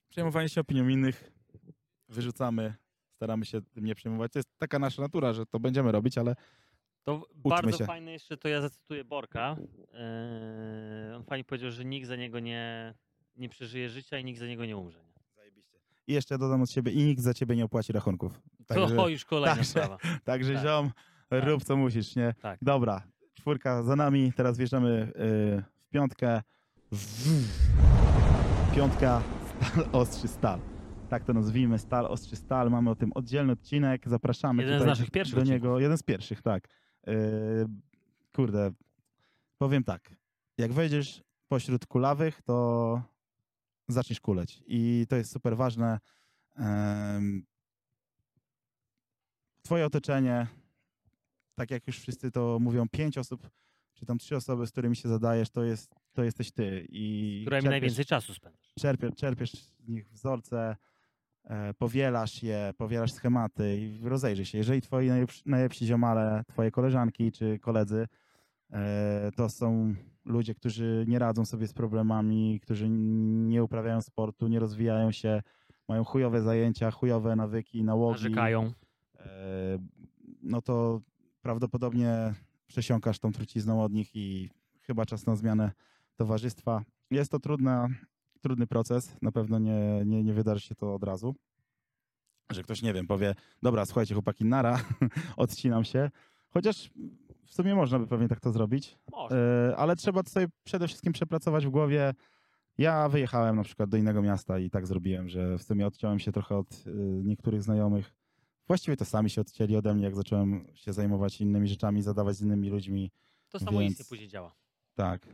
przejmowanie 0.09 0.49
się 0.49 0.61
opinią 0.61 0.87
innych 0.87 1.31
wyrzucamy, 2.09 2.75
staramy 3.15 3.45
się 3.45 3.61
tym 3.61 3.85
nie 3.85 3.95
przejmować. 3.95 4.31
To 4.31 4.39
jest 4.39 4.49
taka 4.57 4.79
nasza 4.79 5.01
natura, 5.01 5.33
że 5.33 5.45
to 5.45 5.59
będziemy 5.59 5.91
robić, 5.91 6.17
ale 6.17 6.35
To 7.03 7.27
bardzo 7.35 7.77
się. 7.77 7.85
fajne 7.85 8.11
jeszcze, 8.11 8.37
to 8.37 8.47
ja 8.47 8.61
zacytuję 8.61 9.03
Borka. 9.03 9.55
Eee, 9.93 11.15
on 11.15 11.23
fajnie 11.23 11.43
powiedział, 11.43 11.71
że 11.71 11.85
nikt 11.85 12.07
za 12.07 12.15
niego 12.15 12.39
nie, 12.39 12.93
nie 13.35 13.49
przeżyje 13.49 13.89
życia 13.89 14.17
i 14.19 14.25
nikt 14.25 14.39
za 14.39 14.47
niego 14.47 14.65
nie 14.65 14.77
umrze. 14.77 14.99
Nie? 14.99 15.11
i 16.07 16.13
jeszcze 16.13 16.37
dodam 16.37 16.61
od 16.61 16.71
siebie, 16.71 16.91
i 16.91 17.03
nikt 17.03 17.21
za 17.21 17.33
ciebie 17.33 17.55
nie 17.55 17.65
opłaci 17.65 17.93
rachunków. 17.93 18.41
Także, 18.67 18.95
to 18.95 19.07
już 19.09 19.25
kolejna 19.25 19.55
także- 19.55 19.69
sprawa. 19.69 19.97
także 20.23 20.53
tak. 20.53 20.63
ziom, 20.63 20.91
rób 21.31 21.63
co 21.63 21.77
musisz, 21.77 22.15
nie? 22.15 22.33
Tak. 22.41 22.59
Dobra, 22.61 23.03
czwórka 23.33 23.83
za 23.83 23.95
nami, 23.95 24.33
teraz 24.35 24.57
wjeżdżamy 24.57 24.89
y, 24.89 25.11
w 25.85 25.89
piątkę. 25.89 26.41
Piątka, 28.75 29.21
stal, 29.61 29.85
ostrzy 29.91 30.27
stal. 30.27 30.59
Tak 31.09 31.23
to 31.23 31.33
nazwijmy, 31.33 31.79
stal, 31.79 32.05
ostrzy 32.05 32.35
stal. 32.35 32.69
Mamy 32.69 32.89
o 32.89 32.95
tym 32.95 33.11
oddzielny 33.15 33.53
odcinek, 33.53 34.09
zapraszamy 34.09 34.63
Jeden 34.63 34.79
z 34.79 34.81
tutaj 34.81 34.91
naszych 34.91 35.11
pierwszych 35.11 35.35
do 35.35 35.41
odcinków. 35.41 35.63
niego. 35.63 35.79
Jeden 35.79 35.97
z 35.97 36.03
pierwszych, 36.03 36.41
tak. 36.41 36.67
Y, 37.07 37.11
kurde, 38.35 38.71
powiem 39.57 39.83
tak. 39.83 40.15
Jak 40.57 40.73
wejdziesz 40.73 41.23
pośród 41.47 41.85
kulawych, 41.85 42.41
to 42.41 43.01
zaczniesz 43.87 44.19
kuleć. 44.19 44.63
I 44.67 45.05
to 45.09 45.15
jest 45.15 45.31
super 45.31 45.57
ważne. 45.57 45.99
Twoje 49.61 49.85
otoczenie, 49.85 50.47
tak 51.55 51.71
jak 51.71 51.87
już 51.87 51.99
wszyscy 51.99 52.31
to 52.31 52.57
mówią, 52.61 52.89
pięć 52.89 53.17
osób, 53.17 53.49
czy 53.93 54.05
tam 54.05 54.17
trzy 54.17 54.35
osoby, 54.35 54.67
z 54.67 54.71
którymi 54.71 54.95
się 54.95 55.09
zadajesz, 55.09 55.49
to, 55.49 55.63
jest, 55.63 55.95
to 56.13 56.23
jesteś 56.23 56.51
ty. 56.51 56.85
I 56.89 57.39
Z 57.43 57.47
którymi 57.47 57.61
czerpiesz- 57.67 57.69
najwięcej 57.69 58.05
czasu 58.05 58.33
spędzasz. 58.33 58.73
czerpiesz, 58.79 59.15
czerpiesz 59.15 59.51
z 59.55 59.87
nich 59.87 60.09
wzorce, 60.09 60.75
powielasz 61.77 62.43
je, 62.43 62.73
powielasz 62.77 63.11
schematy 63.13 63.77
i 63.77 63.99
rozejrzyj 64.09 64.45
się. 64.45 64.57
Jeżeli 64.57 64.81
twoi 64.81 65.07
najlepsi, 65.07 65.41
najlepsi 65.45 65.85
ziomale, 65.85 66.43
twoje 66.47 66.71
koleżanki 66.71 67.31
czy 67.31 67.59
koledzy, 67.59 68.07
e, 68.71 69.31
to 69.35 69.49
są 69.49 69.95
ludzie, 70.25 70.55
którzy 70.55 71.05
nie 71.07 71.19
radzą 71.19 71.45
sobie 71.45 71.67
z 71.67 71.73
problemami, 71.73 72.59
którzy 72.59 72.89
nie 72.89 73.63
uprawiają 73.63 74.01
sportu, 74.01 74.47
nie 74.47 74.59
rozwijają 74.59 75.11
się, 75.11 75.41
mają 75.87 76.03
chujowe 76.03 76.41
zajęcia, 76.41 76.91
chujowe 76.91 77.35
nawyki, 77.35 77.83
nałogi, 77.83 78.23
Narzekają. 78.23 78.71
e, 79.19 79.79
no 80.43 80.61
to 80.61 81.01
prawdopodobnie 81.41 82.33
przesiąkasz 82.67 83.19
tą 83.19 83.31
trucizną 83.31 83.83
od 83.83 83.93
nich 83.93 84.15
i 84.15 84.49
chyba 84.81 85.05
czas 85.05 85.25
na 85.25 85.35
zmianę 85.35 85.71
towarzystwa. 86.15 86.83
Jest 87.11 87.31
to 87.31 87.39
trudna, 87.39 87.87
trudny 88.41 88.67
proces, 88.67 89.15
na 89.21 89.31
pewno 89.31 89.59
nie, 89.59 90.01
nie, 90.05 90.23
nie 90.23 90.33
wydarzy 90.33 90.61
się 90.61 90.75
to 90.75 90.93
od 90.95 91.03
razu, 91.03 91.35
że 92.51 92.63
ktoś, 92.63 92.81
nie 92.81 92.93
wiem, 92.93 93.07
powie, 93.07 93.35
dobra, 93.63 93.85
słuchajcie, 93.85 94.13
chłopaki, 94.13 94.45
nara, 94.45 94.83
odcinam 95.37 95.83
się. 95.83 96.11
Chociaż 96.49 96.89
w 97.45 97.53
sumie 97.53 97.75
można 97.75 97.99
by 97.99 98.07
pewnie 98.07 98.27
tak 98.27 98.39
to 98.39 98.51
zrobić, 98.51 98.97
Może. 99.11 99.71
E, 99.71 99.77
ale 99.77 99.95
trzeba 99.95 100.23
sobie 100.23 100.47
przede 100.63 100.87
wszystkim 100.87 101.13
przepracować 101.13 101.65
w 101.65 101.69
głowie. 101.69 102.13
Ja 102.77 103.09
wyjechałem 103.09 103.55
na 103.55 103.63
przykład 103.63 103.89
do 103.89 103.97
innego 103.97 104.21
miasta 104.21 104.59
i 104.59 104.69
tak 104.69 104.87
zrobiłem, 104.87 105.29
że 105.29 105.57
w 105.57 105.63
sumie 105.63 105.87
odciąłem 105.87 106.19
się 106.19 106.31
trochę 106.31 106.57
od 106.57 106.83
e, 106.87 106.91
niektórych 107.23 107.63
znajomych. 107.63 108.13
Właściwie 108.67 108.97
to 108.97 109.05
sami 109.05 109.29
się 109.29 109.41
odcięli 109.41 109.75
ode 109.75 109.93
mnie, 109.93 110.03
jak 110.03 110.15
zacząłem 110.15 110.65
się 110.73 110.93
zajmować 110.93 111.41
innymi 111.41 111.67
rzeczami, 111.67 112.01
zadawać 112.01 112.35
z 112.35 112.41
innymi 112.41 112.69
ludźmi. 112.69 113.11
To 113.49 113.59
samo 113.59 113.79
więc- 113.79 114.09
później 114.09 114.27
działa. 114.29 114.55
Tak. 114.95 115.27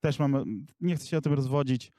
Też 0.00 0.18
mamy, 0.18 0.44
nie 0.80 0.96
chcę 0.96 1.06
się 1.06 1.18
o 1.18 1.20
tym 1.20 1.32
rozwodzić. 1.32 1.92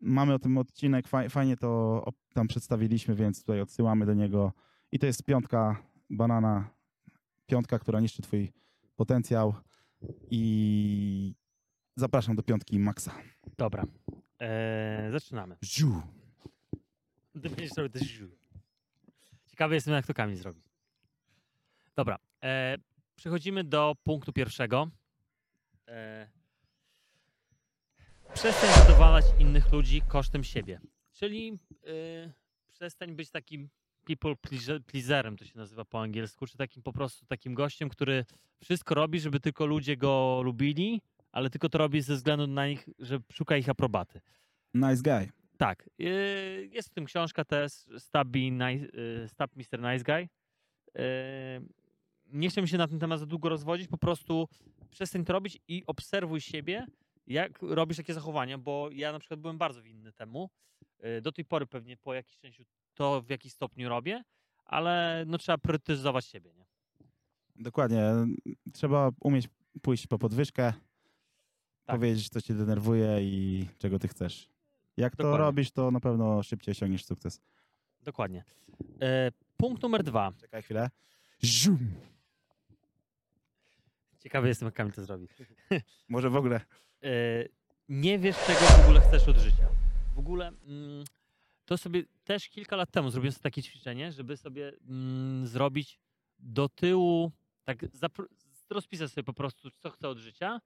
Mamy 0.00 0.34
o 0.34 0.38
tym 0.38 0.58
odcinek, 0.58 1.08
faj, 1.08 1.30
fajnie 1.30 1.56
to 1.56 2.04
tam 2.34 2.48
przedstawiliśmy, 2.48 3.14
więc 3.14 3.40
tutaj 3.40 3.60
odsyłamy 3.60 4.06
do 4.06 4.14
niego. 4.14 4.52
I 4.92 4.98
to 4.98 5.06
jest 5.06 5.24
piątka 5.24 5.82
banana, 6.10 6.70
piątka, 7.46 7.78
która 7.78 8.00
niszczy 8.00 8.22
twój 8.22 8.52
potencjał. 8.96 9.54
I 10.30 11.34
zapraszam 11.96 12.36
do 12.36 12.42
piątki 12.42 12.78
Maxa. 12.78 13.14
Dobra. 13.58 13.84
Eee, 14.38 15.12
zaczynamy. 15.12 15.56
Ziu. 15.64 16.02
Ty 17.32 17.50
będziesz 17.50 17.76
robił 17.76 17.92
też 17.92 18.02
ziu. 18.02 18.28
Ciekawy 19.46 19.74
jestem, 19.74 19.94
jak 19.94 20.06
to 20.06 20.14
Kamil 20.14 20.36
zrobi. 20.36 20.62
Dobra. 21.96 22.18
E, 22.44 22.76
przechodzimy 23.16 23.64
do 23.64 23.94
punktu 24.04 24.32
pierwszego. 24.32 24.90
E, 25.88 26.28
przestań 28.38 28.70
zadowalać 28.86 29.24
innych 29.38 29.72
ludzi 29.72 30.02
kosztem 30.08 30.44
siebie. 30.44 30.80
Czyli 31.12 31.58
e, 31.86 32.32
przestań 32.70 33.14
być 33.14 33.30
takim 33.30 33.68
people 34.04 34.32
pleaser- 34.32 34.80
pleaserem, 34.82 35.36
to 35.36 35.44
się 35.44 35.58
nazywa 35.58 35.84
po 35.84 36.00
angielsku, 36.02 36.46
czy 36.46 36.56
takim 36.58 36.82
po 36.82 36.92
prostu 36.92 37.26
takim 37.26 37.54
gościem, 37.54 37.88
który 37.88 38.24
wszystko 38.62 38.94
robi, 38.94 39.20
żeby 39.20 39.40
tylko 39.40 39.66
ludzie 39.66 39.96
go 39.96 40.40
lubili, 40.44 41.00
ale 41.32 41.50
tylko 41.50 41.68
to 41.68 41.78
robi 41.78 42.00
ze 42.02 42.14
względu 42.14 42.46
na 42.46 42.68
nich, 42.68 42.88
że 42.98 43.18
szuka 43.32 43.56
ich 43.56 43.68
aprobaty. 43.68 44.20
Nice 44.74 45.02
guy. 45.02 45.28
Tak. 45.56 45.90
yy, 45.98 46.68
Jest 46.72 46.88
w 46.88 46.94
tym 46.94 47.04
książka 47.04 47.44
też 47.44 47.72
Stop, 47.98 48.28
Being 48.28 48.60
nice, 48.60 48.86
yy, 48.96 49.28
Mr. 49.56 49.92
Nice 49.92 50.04
Guy. 50.04 50.28
Yy, 50.94 51.68
Nie 52.32 52.50
chcę 52.50 52.66
się 52.66 52.78
na 52.78 52.88
ten 52.88 52.98
temat 52.98 53.20
za 53.20 53.26
długo 53.26 53.48
rozwodzić, 53.48 53.88
po 53.88 53.98
prostu 53.98 54.48
przestań 54.90 55.24
to 55.24 55.32
robić 55.32 55.58
i 55.68 55.82
obserwuj 55.86 56.40
siebie, 56.40 56.86
jak 57.28 57.62
robisz 57.62 57.96
takie 57.96 58.14
zachowania, 58.14 58.58
bo 58.58 58.88
ja 58.92 59.12
na 59.12 59.18
przykład 59.18 59.40
byłem 59.40 59.58
bardzo 59.58 59.82
winny 59.82 60.12
temu. 60.12 60.50
Yy, 61.02 61.20
Do 61.22 61.32
tej 61.32 61.44
pory 61.44 61.66
pewnie 61.66 61.96
po 61.96 62.14
jakimś 62.14 62.36
częściu 62.36 62.64
to 62.94 63.22
w 63.22 63.30
jakiś 63.30 63.52
stopniu 63.52 63.88
robię, 63.88 64.22
ale 64.64 65.24
no 65.26 65.38
trzeba 65.38 65.58
priorytetyzować 65.58 66.26
siebie, 66.26 66.54
nie? 66.54 66.66
Dokładnie. 67.56 68.02
Trzeba 68.72 69.10
umieć 69.20 69.48
pójść 69.82 70.06
po 70.06 70.18
podwyżkę, 70.18 70.72
Tak. 71.84 71.96
powiedzieć, 71.96 72.28
co 72.28 72.40
cię 72.42 72.54
denerwuje 72.54 73.18
i 73.22 73.66
czego 73.78 73.98
ty 73.98 74.08
chcesz. 74.08 74.48
Jak 74.96 75.16
to 75.16 75.22
Dokładnie. 75.22 75.44
robisz, 75.44 75.70
to 75.70 75.90
na 75.90 76.00
pewno 76.00 76.42
szybciej 76.42 76.72
osiągniesz 76.72 77.04
sukces. 77.04 77.40
Dokładnie. 78.02 78.44
Yy, 78.80 79.06
Punkt 79.56 79.82
numer 79.82 80.02
dwa. 80.02 80.32
Czekaj 80.40 80.62
chwilę. 80.62 80.90
Zium. 81.44 81.78
Ciekawy 84.18 84.48
jestem, 84.48 84.66
jak 84.66 84.74
Kamil 84.74 84.92
to 84.92 85.04
zrobi. 85.04 85.28
Może 86.08 86.30
w 86.30 86.36
ogóle 86.36 86.56
e, 86.56 86.60
nie 87.88 88.18
wiesz, 88.18 88.36
czego 88.46 88.60
w 88.60 88.84
ogóle 88.84 89.00
chcesz 89.00 89.28
od 89.28 89.36
życia. 89.36 89.68
W 90.14 90.18
ogóle 90.18 90.48
mm, 90.48 91.04
to 91.64 91.78
sobie 91.78 92.02
też 92.24 92.48
kilka 92.48 92.76
lat 92.76 92.90
temu 92.90 93.10
zrobiłem 93.10 93.32
sobie 93.32 93.42
takie 93.42 93.62
ćwiczenie, 93.62 94.12
żeby 94.12 94.36
sobie 94.36 94.72
mm, 94.88 95.46
zrobić 95.46 95.98
do 96.38 96.68
tyłu, 96.68 97.32
tak 97.64 97.86
rozpisać 98.70 99.12
sobie 99.12 99.24
po 99.24 99.32
prostu, 99.32 99.70
co 99.70 99.90
chcę 99.90 100.08
od 100.08 100.18
życia, 100.18 100.60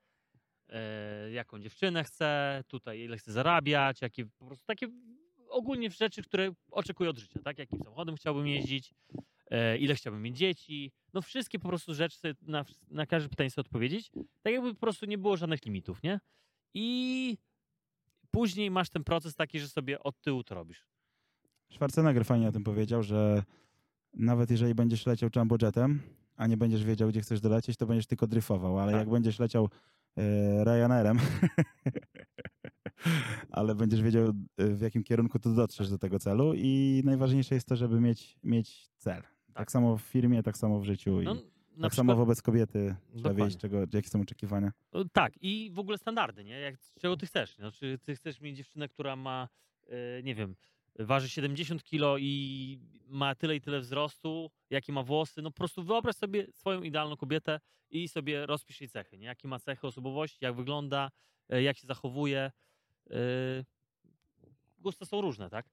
e, 0.69 1.31
jaką 1.31 1.59
dziewczynę 1.59 2.05
chcę, 2.05 2.63
tutaj 2.69 3.01
ile 3.01 3.19
chcę 3.19 3.33
zarabiać, 3.33 4.03
jakie 4.03 4.27
po 4.27 4.47
prostu 4.47 4.67
takie 4.67 4.87
ogólnie 5.49 5.91
rzeczy, 5.91 6.23
które 6.23 6.53
oczekuję 6.71 7.11
od 7.11 7.19
życia, 7.19 7.41
tak? 7.45 7.59
Jakim 7.59 7.79
samochodem 7.79 8.17
chciałbym 8.17 8.47
jeździć, 8.47 8.95
ile 9.79 9.95
chciałbym 9.95 10.23
mieć 10.23 10.37
dzieci, 10.37 10.93
no 11.15 11.23
wszystkie 11.23 11.59
po 11.59 11.69
prostu 11.69 11.95
rzeczy 11.95 12.37
na, 12.43 12.65
na 12.91 13.07
każde 13.07 13.29
pytanie 13.29 13.51
sobie 13.51 13.67
odpowiedzieć, 13.67 14.11
tak 14.43 14.53
jakby 14.53 14.75
po 14.75 14.81
prostu 14.81 15.07
nie 15.07 15.19
było 15.19 15.37
żadnych 15.37 15.65
limitów, 15.65 16.03
nie? 16.03 16.21
I 16.75 17.39
później 18.31 18.71
masz 18.71 18.91
ten 18.91 19.05
proces 19.05 19.35
taki, 19.35 19.61
że 19.61 19.69
sobie 19.69 20.03
od 20.03 20.21
tyłu 20.21 20.45
to 20.45 20.55
robisz. 20.55 20.87
Schwarzenegger 21.73 22.25
fajnie 22.25 22.49
o 22.49 22.53
tym 22.53 22.65
powiedział, 22.65 23.03
że 23.03 23.43
nawet 24.15 24.51
jeżeli 24.51 24.75
będziesz 24.75 25.07
leciał 25.07 25.31
jumbojetem, 25.37 26.03
a 26.37 26.47
nie 26.47 26.57
będziesz 26.57 26.85
wiedział, 26.85 27.09
gdzie 27.09 27.21
chcesz 27.21 27.41
dolecieć, 27.41 27.77
to 27.77 27.87
będziesz 27.87 28.07
tylko 28.07 28.27
dryfował, 28.27 28.79
ale 28.79 28.93
Tak. 28.93 28.99
jak 29.01 29.11
będziesz 29.11 29.39
leciał 29.39 29.69
e, 30.17 30.65
Ryanerem, 30.65 31.19
ale 33.51 33.75
będziesz 33.75 34.03
wiedział, 34.03 34.33
e, 34.59 34.69
w 34.69 34.81
jakim 34.81 35.05
kierunku 35.05 35.39
to 35.39 35.51
dotrzesz 35.51 35.91
do 35.91 35.99
tego 35.99 36.19
celu 36.19 36.55
i 36.55 37.03
najważniejsze 37.05 37.55
jest 37.55 37.69
to, 37.69 37.77
żeby 37.77 38.01
mieć, 38.01 38.39
mieć 38.45 38.91
cel. 38.97 39.23
Tak. 39.53 39.57
Tak. 39.57 39.71
samo 39.71 39.97
w 39.97 40.03
firmie, 40.03 40.43
tak 40.43 40.57
samo 40.57 40.81
w 40.81 40.85
życiu 40.85 41.21
No, 41.23 41.35
tak 41.35 41.45
przykład, 41.75 41.93
samo 41.95 42.17
wobec 42.17 42.43
kobiety 42.43 42.97
trzeba 43.17 43.35
wiedzieć, 43.35 43.61
czego, 43.61 43.79
jakie 43.93 44.09
są 44.09 44.21
oczekiwania. 44.21 44.73
no, 44.93 45.05
tak, 45.13 45.33
i 45.43 45.71
w 45.73 45.79
ogóle 45.79 45.99
standardy, 45.99 46.45
nie? 46.45 46.61
Jak, 46.61 46.75
czego 47.01 47.17
ty 47.17 47.27
chcesz? 47.27 47.59
No, 47.59 47.73
czy 47.73 47.99
ty 47.99 48.17
chcesz 48.17 48.41
mieć 48.41 48.57
dziewczynę, 48.57 48.89
która 48.89 49.17
ma, 49.17 49.49
e, 49.89 50.23
nie 50.23 50.35
wiem, 50.35 50.57
waży 50.99 51.29
70 51.29 51.85
kilo 51.85 52.19
i 52.19 52.79
ma 53.07 53.35
tyle 53.35 53.57
i 53.57 53.61
tyle 53.61 53.81
wzrostu, 53.81 54.51
jakie 54.71 54.93
ma 54.93 55.03
włosy, 55.03 55.43
no 55.43 55.51
po 55.51 55.57
prostu 55.57 55.83
wyobraź 55.83 56.17
sobie 56.17 56.47
swoją 56.53 56.83
idealną 56.83 57.17
kobietę 57.17 57.61
i 57.91 58.09
sobie 58.09 58.47
rozpisz 58.47 58.81
jej 58.81 58.91
cechy, 58.91 59.19
nie? 59.19 59.27
Jakie 59.27 59.49
ma 59.49 59.59
cechy 59.59 59.87
osobowości, 59.87 60.39
jak 60.41 60.55
wygląda, 60.55 61.11
e, 61.49 61.63
jak 61.63 61.77
się 61.79 61.87
zachowuje. 61.87 62.51
E, 63.11 63.15
Gusta 64.79 65.07
są 65.07 65.21
różne, 65.21 65.51
tak? 65.51 65.67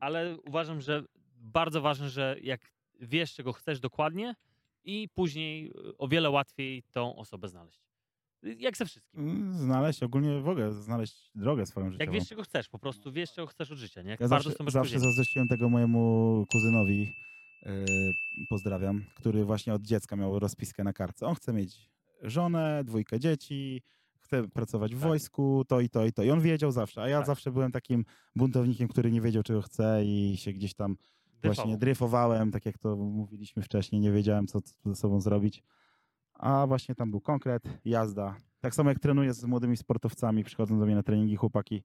Ale 0.00 0.36
uważam, 0.46 0.80
że 0.80 1.04
bardzo 1.40 1.80
ważne, 1.80 2.10
że 2.10 2.36
jak 2.42 2.72
wiesz, 3.00 3.34
czego 3.34 3.52
chcesz 3.52 3.80
dokładnie 3.80 4.34
i 4.84 5.08
później 5.14 5.66
e, 5.66 5.98
o 5.98 6.08
wiele 6.08 6.30
łatwiej 6.30 6.82
tą 6.92 7.16
osobę 7.16 7.48
znaleźć. 7.48 7.80
Jak 8.42 8.76
ze 8.76 8.86
wszystkim. 8.86 9.20
Mm, 9.30 9.54
Znaleźć, 9.54 10.02
ogólnie 10.02 10.40
w 10.40 10.48
ogóle 10.48 10.72
znaleźć 10.72 11.30
drogę 11.34 11.66
swoją 11.66 11.90
życiową. 11.90 12.04
Jak 12.12 12.20
wiesz, 12.20 12.28
czego 12.28 12.42
chcesz, 12.42 12.68
po 12.68 12.78
prostu 12.78 13.12
wiesz, 13.12 13.32
czego 13.32 13.46
chcesz 13.46 13.70
od 13.70 13.78
życia, 13.78 14.02
nie? 14.02 14.10
Jak 14.10 14.20
Ja 14.20 14.28
bardzo 14.28 14.50
zawsze, 14.50 14.70
zawsze 14.70 15.00
zazdrościłem 15.00 15.48
tego 15.48 15.68
mojemu 15.68 16.44
kuzynowi, 16.52 17.12
yy, 17.66 17.72
pozdrawiam, 18.48 19.04
który 19.14 19.44
właśnie 19.44 19.74
od 19.74 19.82
dziecka 19.82 20.16
miał 20.16 20.38
rozpiskę 20.38 20.84
na 20.84 20.92
kartce. 20.92 21.26
On 21.26 21.34
chce 21.34 21.52
mieć 21.52 21.90
żonę, 22.22 22.82
dwójkę 22.84 23.20
dzieci, 23.20 23.82
chce 24.18 24.48
pracować 24.48 24.94
w 24.94 24.98
Tak. 25.00 25.08
wojsku, 25.08 25.64
to 25.68 25.80
i 25.80 25.88
to 25.88 26.04
i 26.04 26.12
to. 26.12 26.22
I 26.22 26.30
on 26.30 26.40
wiedział 26.40 26.72
zawsze, 26.72 27.02
a 27.02 27.08
ja 27.08 27.18
Tak. 27.18 27.26
zawsze 27.26 27.50
byłem 27.52 27.72
takim 27.72 28.04
buntownikiem, 28.36 28.88
który 28.88 29.10
nie 29.10 29.20
wiedział, 29.20 29.42
czego 29.42 29.62
chce 29.62 30.02
i 30.04 30.36
się 30.36 30.52
gdzieś 30.52 30.74
tam 30.74 30.96
właśnie 31.42 31.62
Dryfował. 31.64 31.78
dryfowałem, 31.78 32.50
tak 32.50 32.66
jak 32.66 32.78
to 32.78 32.96
mówiliśmy 32.96 33.62
wcześniej, 33.62 34.00
nie 34.00 34.12
wiedziałem, 34.12 34.46
co 34.46 34.60
co 34.60 34.74
ze 34.84 34.94
sobą 34.96 35.20
zrobić. 35.20 35.62
A 36.34 36.66
właśnie 36.66 36.94
tam 36.94 37.10
był 37.10 37.20
konkret, 37.20 37.62
jazda. 37.84 38.36
Tak 38.60 38.74
samo 38.74 38.90
jak 38.90 38.98
trenuję 38.98 39.34
z 39.34 39.44
młodymi 39.44 39.76
sportowcami, 39.76 40.44
przychodzą 40.44 40.78
do 40.78 40.86
mnie 40.86 40.94
na 40.94 41.02
treningi 41.02 41.36
chłopaki 41.36 41.82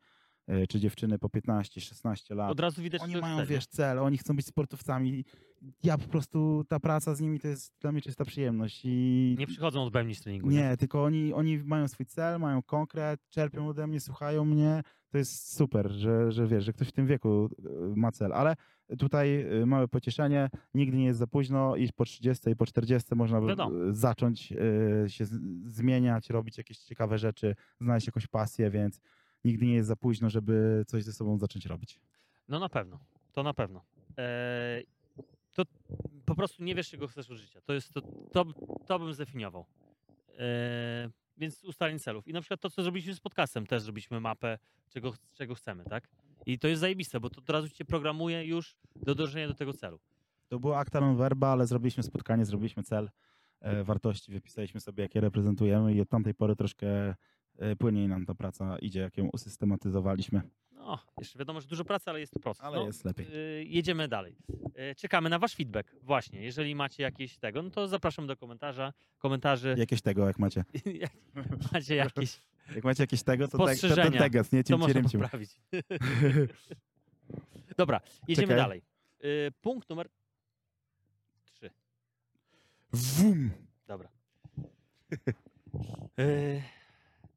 e, 0.48 0.68
czy 0.68 0.80
dziewczyny 0.80 1.20
po 1.20 1.28
15-16 1.28 2.36
lat. 2.36 2.52
Od 2.52 2.60
razu 2.60 2.82
widać, 2.82 3.02
Oni 3.02 3.16
mają, 3.18 3.38
nie? 3.40 3.46
wiesz, 3.46 3.68
cel, 3.68 4.00
oni 4.00 4.18
chcą 4.18 4.36
być 4.36 4.46
sportowcami. 4.46 5.26
Ja 5.84 5.98
po 5.98 6.08
prostu, 6.08 6.64
ta 6.68 6.80
praca 6.80 7.16
z 7.16 7.22
nimi 7.22 7.40
to 7.40 7.48
jest 7.48 7.74
dla 7.82 7.92
mnie 7.92 8.02
czysta 8.02 8.26
przyjemność. 8.26 8.82
I 8.86 9.36
Nie 9.40 9.48
przychodzą 9.48 9.84
od 9.84 9.94
bębni 9.94 10.16
z 10.16 10.22
treningu, 10.22 10.50
nie? 10.50 10.58
nie, 10.58 10.78
tylko 10.78 11.04
oni, 11.04 11.34
oni 11.34 11.58
mają 11.58 11.88
swój 11.88 12.06
cel, 12.06 12.40
mają 12.40 12.64
konkret, 12.64 13.20
czerpią 13.30 13.68
ode 13.68 13.88
mnie, 13.88 14.00
słuchają 14.00 14.46
mnie. 14.46 14.84
To 15.14 15.18
jest 15.18 15.56
super, 15.58 15.92
że, 15.92 16.32
że 16.32 16.48
wiesz, 16.48 16.64
że 16.64 16.74
ktoś 16.74 16.88
w 16.88 16.92
tym 16.92 17.08
wieku 17.08 17.50
e, 17.66 17.70
ma 17.96 18.12
cel. 18.12 18.34
Ale 18.34 18.56
tutaj 19.00 19.42
e, 19.62 19.66
małe 19.66 19.88
pocieszenie, 19.88 20.50
nigdy 20.74 20.98
nie 20.98 21.06
jest 21.06 21.20
za 21.20 21.28
późno 21.28 21.76
i 21.76 21.90
po 21.94 22.06
30 22.06 22.50
i 22.50 22.56
po 22.56 22.66
40 22.66 23.16
można 23.16 23.42
by, 23.42 23.48
Wiadomo. 23.48 23.90
e, 23.90 23.94
zacząć 23.94 24.54
się 25.08 25.26
zmieniać, 25.66 26.30
robić 26.30 26.58
jakieś 26.58 26.78
ciekawe 26.78 27.18
rzeczy, 27.18 27.56
znaleźć 27.82 28.08
jakąś 28.08 28.28
pasję, 28.28 28.70
więc 28.70 29.02
nigdy 29.44 29.66
nie 29.66 29.74
jest 29.74 29.88
za 29.88 29.96
późno, 29.96 30.30
żeby 30.30 30.84
coś 30.88 31.04
ze 31.04 31.14
sobą 31.14 31.38
zacząć 31.38 31.66
robić. 31.66 32.00
No 32.48 32.60
na 32.60 32.70
pewno, 32.70 33.00
to 33.32 33.44
na 33.44 33.54
pewno. 33.54 33.82
Eee, 34.18 34.86
to 35.54 35.64
po 36.26 36.36
prostu 36.36 36.64
nie 36.64 36.76
wiesz, 36.76 36.90
czego 36.90 37.08
chcesz 37.08 37.32
od 37.32 37.38
życia. 37.38 37.62
To 37.62 37.74
jest 37.74 37.94
to, 37.94 38.02
to, 38.32 38.46
to 38.86 39.00
bym 39.00 39.14
zdefiniował. 39.14 39.66
Eee, 40.40 41.10
więc 41.38 41.64
ustalenie 41.64 42.00
celów. 42.00 42.28
I 42.28 42.34
na 42.34 42.42
przykład 42.42 42.62
to, 42.62 42.70
co 42.70 42.84
zrobiliśmy 42.84 43.16
z 43.16 43.20
podcastem, 43.20 43.68
też 43.68 43.84
zrobiliśmy 43.84 44.20
mapę, 44.20 44.58
czego, 44.90 45.14
czego 45.34 45.56
chcemy, 45.56 45.84
tak? 45.84 46.08
I 46.46 46.60
to 46.60 46.68
jest 46.68 46.82
zajebiste, 46.82 47.20
bo 47.20 47.30
to 47.30 47.42
od 47.42 47.50
razu 47.50 47.70
cię 47.70 47.86
programuje 47.86 48.46
już 48.46 48.76
do 48.96 49.16
dążenia 49.16 49.48
do 49.48 49.54
tego 49.54 49.74
celu. 49.74 50.00
To 50.48 50.60
było 50.60 50.78
acta 50.78 51.02
non 51.02 51.18
verba, 51.18 51.48
ale 51.48 51.68
zrobiliśmy 51.68 52.04
spotkanie, 52.04 52.46
zrobiliśmy 52.46 52.84
cel 52.84 53.10
e, 53.60 53.84
wartości, 53.84 54.32
wypisaliśmy 54.32 54.80
sobie, 54.80 55.04
jakie 55.04 55.22
reprezentujemy 55.22 55.94
i 55.94 56.02
od 56.02 56.10
tamtej 56.10 56.34
pory 56.34 56.56
troszkę 56.56 57.16
e, 57.58 57.76
płynniej 57.76 58.08
nam 58.08 58.26
ta 58.26 58.36
praca 58.36 58.78
idzie, 58.80 59.00
jak 59.00 59.18
ją 59.18 59.30
usystematyzowaliśmy. 59.34 60.42
No, 60.84 60.94
O, 60.94 61.00
jeszcze 61.18 61.40
wiadomo, 61.40 61.62
że 61.62 61.68
dużo 61.68 61.86
pracy, 61.86 62.10
ale 62.10 62.20
jest 62.20 62.34
to 62.34 62.40
proces. 62.40 62.64
Ale 62.66 62.78
no, 62.78 62.86
jest 62.86 63.06
lepiej. 63.06 63.28
y, 63.36 63.64
jedziemy 63.68 64.08
dalej. 64.08 64.36
Y, 64.92 64.96
czekamy 64.96 65.30
na 65.30 65.40
wasz 65.40 65.56
feedback. 65.56 65.96
Właśnie, 66.02 66.42
jeżeli 66.42 66.76
macie 66.76 67.04
jakieś 67.04 67.38
tego, 67.38 67.62
no 67.62 67.70
to 67.70 67.88
zapraszam 67.88 68.28
do 68.28 68.38
komentarza, 68.38 68.94
komentarzy. 69.20 69.76
Jakieś 69.78 70.02
tego, 70.02 70.28
jak 70.28 70.40
macie. 70.40 70.64
Jak 70.86 71.12
macie 71.74 71.96
jakieś, 71.96 72.42
Jak 72.76 72.84
macie 72.84 73.04
jakieś 73.04 73.24
tego, 73.24 73.48
to, 73.48 73.66
te, 73.66 73.76
to 73.76 73.96
ten 73.96 74.14
teges, 74.14 74.52
nie 74.52 74.64
to 74.64 74.68
cim 74.68 74.80
można 74.80 75.04
cim 75.10 75.22
poprawić. 75.22 75.50
Dobra, 77.78 78.02
jedziemy 78.28 78.48
Czekaj. 78.48 78.64
dalej. 78.64 78.82
Y, 79.24 79.52
punkt 79.62 79.90
numer 79.90 80.10
trzy. 81.52 81.70
Wum. 82.94 83.52
Dobra. 83.88 84.10
Yy, 86.18 86.62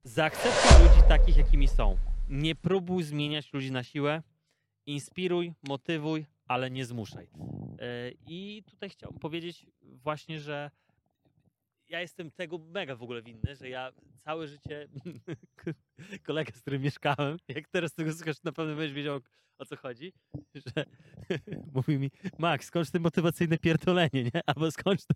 zaakceptuj 0.04 0.88
ludzi 0.88 1.08
takich, 1.08 1.36
jakimi 1.36 1.68
są. 1.68 1.96
Nie 2.28 2.54
próbuj 2.54 3.02
zmieniać 3.02 3.52
ludzi 3.52 3.72
na 3.72 3.82
siłę. 3.82 4.22
Inspiruj, 4.86 5.52
motywuj, 5.68 6.26
ale 6.44 6.70
nie 6.70 6.84
zmuszaj. 6.84 7.28
Yy, 7.28 8.16
I 8.28 8.62
tutaj 8.66 8.90
chciałbym 8.90 9.18
powiedzieć 9.18 9.66
właśnie, 9.82 10.40
że 10.40 10.70
ja 11.88 12.00
jestem 12.00 12.30
tego 12.30 12.58
mega 12.58 12.96
w 12.96 13.02
ogóle 13.02 13.22
winny, 13.22 13.56
że 13.56 13.68
ja 13.68 13.92
całe 14.24 14.48
życie 14.48 14.88
kolega, 16.26 16.52
z 16.52 16.60
którym 16.60 16.82
mieszkałem, 16.82 17.38
jak 17.48 17.68
teraz 17.68 17.94
tego 17.94 18.12
słuchasz, 18.12 18.42
na 18.42 18.52
pewno 18.52 18.76
będziesz 18.76 18.92
wiedział 18.96 19.20
o 19.58 19.64
co 19.64 19.76
chodzi, 19.76 20.12
że 20.66 20.84
mówi 21.74 21.98
mi, 21.98 22.10
Max, 22.38 22.66
skończ 22.66 22.90
te 22.90 23.00
motywacyjne 23.00 23.58
pierdolenie, 23.58 24.22
nie? 24.24 24.40
Albo 24.46 24.70
skończ 24.70 25.00
to, 25.06 25.14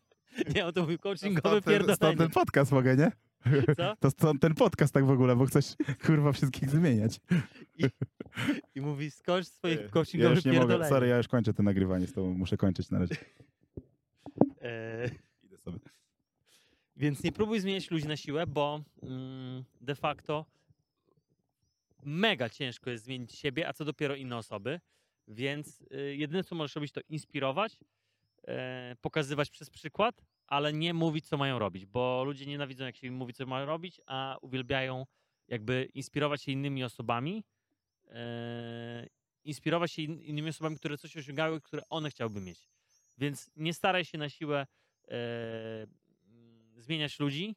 nie, 0.54 0.66
on 0.66 0.72
to 0.72 0.82
mówił 0.82 0.98
coachingowe 0.98 1.62
ten, 1.62 1.62
stąd 1.62 1.86
pierdolenie. 1.86 2.16
ten 2.16 2.30
podcast 2.30 2.72
mogę, 2.72 2.96
nie? 2.96 3.12
Co? 3.76 3.96
To 4.00 4.10
stąd 4.10 4.40
ten 4.40 4.54
podcast 4.54 4.94
tak 4.94 5.06
w 5.06 5.10
ogóle, 5.10 5.36
bo 5.36 5.46
chcesz 5.46 5.76
kurwa 6.06 6.32
wszystkich 6.32 6.70
zmieniać. 6.70 7.20
I 8.74 8.80
mówi, 8.80 9.10
skończ 9.10 9.46
swoje 9.46 9.74
ja 9.74 9.88
coachingowe 9.88 10.34
już 10.34 10.44
nie 10.44 10.52
mogę, 10.52 10.88
sorry, 10.88 11.06
ja 11.08 11.16
już 11.16 11.28
kończę 11.28 11.54
to 11.54 11.62
nagrywanie 11.62 12.06
z 12.06 12.12
tobą, 12.12 12.34
muszę 12.34 12.56
kończyć 12.56 12.90
na 12.90 12.98
razie. 12.98 13.16
E, 14.62 15.10
Idę 15.42 15.56
sobie. 15.56 15.78
Więc 16.96 17.22
nie 17.22 17.32
próbuj 17.32 17.60
zmieniać 17.60 17.90
ludzi 17.90 18.08
na 18.08 18.16
siłę, 18.16 18.46
bo 18.46 18.80
mm, 19.02 19.64
de 19.80 19.94
facto 19.94 20.46
mega 22.02 22.48
ciężko 22.48 22.90
jest 22.90 23.04
zmienić 23.04 23.32
siebie, 23.32 23.68
a 23.68 23.72
co 23.72 23.84
dopiero 23.84 24.16
inne 24.16 24.36
osoby. 24.36 24.80
Więc 25.28 25.80
y, 25.80 26.16
jedyne, 26.16 26.44
co 26.44 26.54
możesz 26.54 26.74
robić, 26.74 26.92
to 26.92 27.00
inspirować, 27.08 27.78
pokazywać 29.00 29.50
przez 29.50 29.70
przykład, 29.70 30.22
ale 30.46 30.72
nie 30.72 30.94
mówić, 30.94 31.26
co 31.26 31.36
mają 31.36 31.58
robić, 31.58 31.86
bo 31.86 32.24
ludzie 32.24 32.46
nienawidzą, 32.46 32.84
jak 32.84 32.96
się 32.96 33.06
im 33.06 33.14
mówi, 33.14 33.32
co 33.32 33.46
mają 33.46 33.66
robić, 33.66 34.00
a 34.06 34.36
uwielbiają 34.40 35.06
jakby 35.48 35.88
inspirować 35.94 36.42
się 36.42 36.52
innymi 36.52 36.84
osobami, 36.84 37.44
e, 38.08 39.06
inspirować 39.44 39.92
się 39.92 40.02
in, 40.02 40.20
innymi 40.20 40.48
osobami, 40.48 40.76
które 40.76 40.98
coś 40.98 41.16
osiągały, 41.16 41.60
które 41.60 41.82
one 41.88 42.10
chciałyby 42.10 42.40
mieć. 42.40 42.68
Więc 43.18 43.50
nie 43.56 43.74
staraj 43.74 44.04
się 44.04 44.18
na 44.18 44.28
siłę 44.28 44.66
e, 45.08 45.86
mm, 46.28 46.80
zmieniać 46.80 47.18
ludzi, 47.18 47.56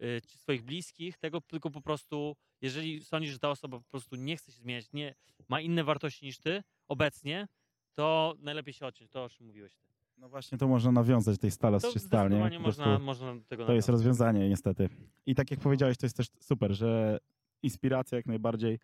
e, 0.00 0.20
czy 0.20 0.38
swoich 0.38 0.62
bliskich, 0.62 1.18
tego 1.18 1.40
tylko 1.40 1.70
po 1.70 1.80
prostu, 1.80 2.36
jeżeli 2.60 3.04
sądzisz, 3.04 3.32
że 3.32 3.38
ta 3.38 3.50
osoba 3.50 3.78
po 3.78 3.90
prostu 3.90 4.16
nie 4.16 4.36
chce 4.36 4.52
się 4.52 4.58
zmieniać, 4.58 4.92
nie 4.92 5.14
ma 5.48 5.60
inne 5.60 5.84
wartości 5.84 6.26
niż 6.26 6.38
ty 6.38 6.62
obecnie, 6.88 7.48
to 7.94 8.34
najlepiej 8.38 8.74
się 8.74 8.86
odciąć, 8.86 9.10
to 9.10 9.24
o 9.24 9.28
czym 9.28 9.46
mówiłeś 9.46 9.76
ty. 9.76 9.93
No 10.24 10.28
właśnie, 10.30 10.58
to 10.58 10.68
można 10.68 10.92
nawiązać 10.92 11.38
tej 11.38 11.50
stalas 11.50 11.82
To 11.82 11.92
czy 11.92 11.98
stal, 11.98 12.30
nie? 12.30 12.36
zdecydowanie 12.36 12.56
Po 12.58 12.62
prostu 12.62 12.82
można, 12.82 12.98
można 12.98 13.26
tego 13.48 13.66
To 13.66 13.72
jest 13.72 13.88
nawiązać. 13.88 14.04
rozwiązanie 14.04 14.48
niestety. 14.48 14.88
I 15.26 15.34
tak 15.34 15.50
jak 15.50 15.60
powiedziałeś, 15.60 15.96
to 15.96 16.06
jest 16.06 16.16
też 16.16 16.26
super, 16.40 16.72
że 16.72 17.18
inspiracja 17.62 18.16
jak 18.16 18.26
najbardziej 18.26 18.78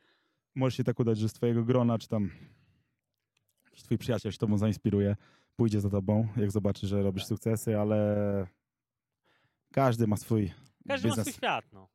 może 0.55 0.77
się 0.77 0.85
tak 0.85 1.01
udać, 1.01 1.19
że 1.19 1.29
z 1.29 1.33
twojego 1.33 1.65
grona, 1.65 1.99
czy 1.99 2.09
tam 2.09 2.31
jakiś 3.65 3.83
twój 3.83 3.99
przyjaciel 3.99 4.33
się 4.33 4.39
tobą 4.39 4.59
zainspiruje, 4.59 5.17
pójdzie 5.57 5.81
za 5.81 5.91
tobą, 5.91 6.29
jak 6.37 6.51
zobaczy, 6.51 6.87
że 6.87 7.03
robisz 7.03 7.23
Tak. 7.23 7.29
sukcesy, 7.29 7.79
ale 7.79 8.47
każdy 9.73 10.07
ma 10.07 10.17
swój 10.17 10.51
Każdy 10.89 11.09
ma 11.09 11.13
biznes. 11.15 11.27
swój 11.27 11.33
świat, 11.39 11.65
no. 11.73 11.89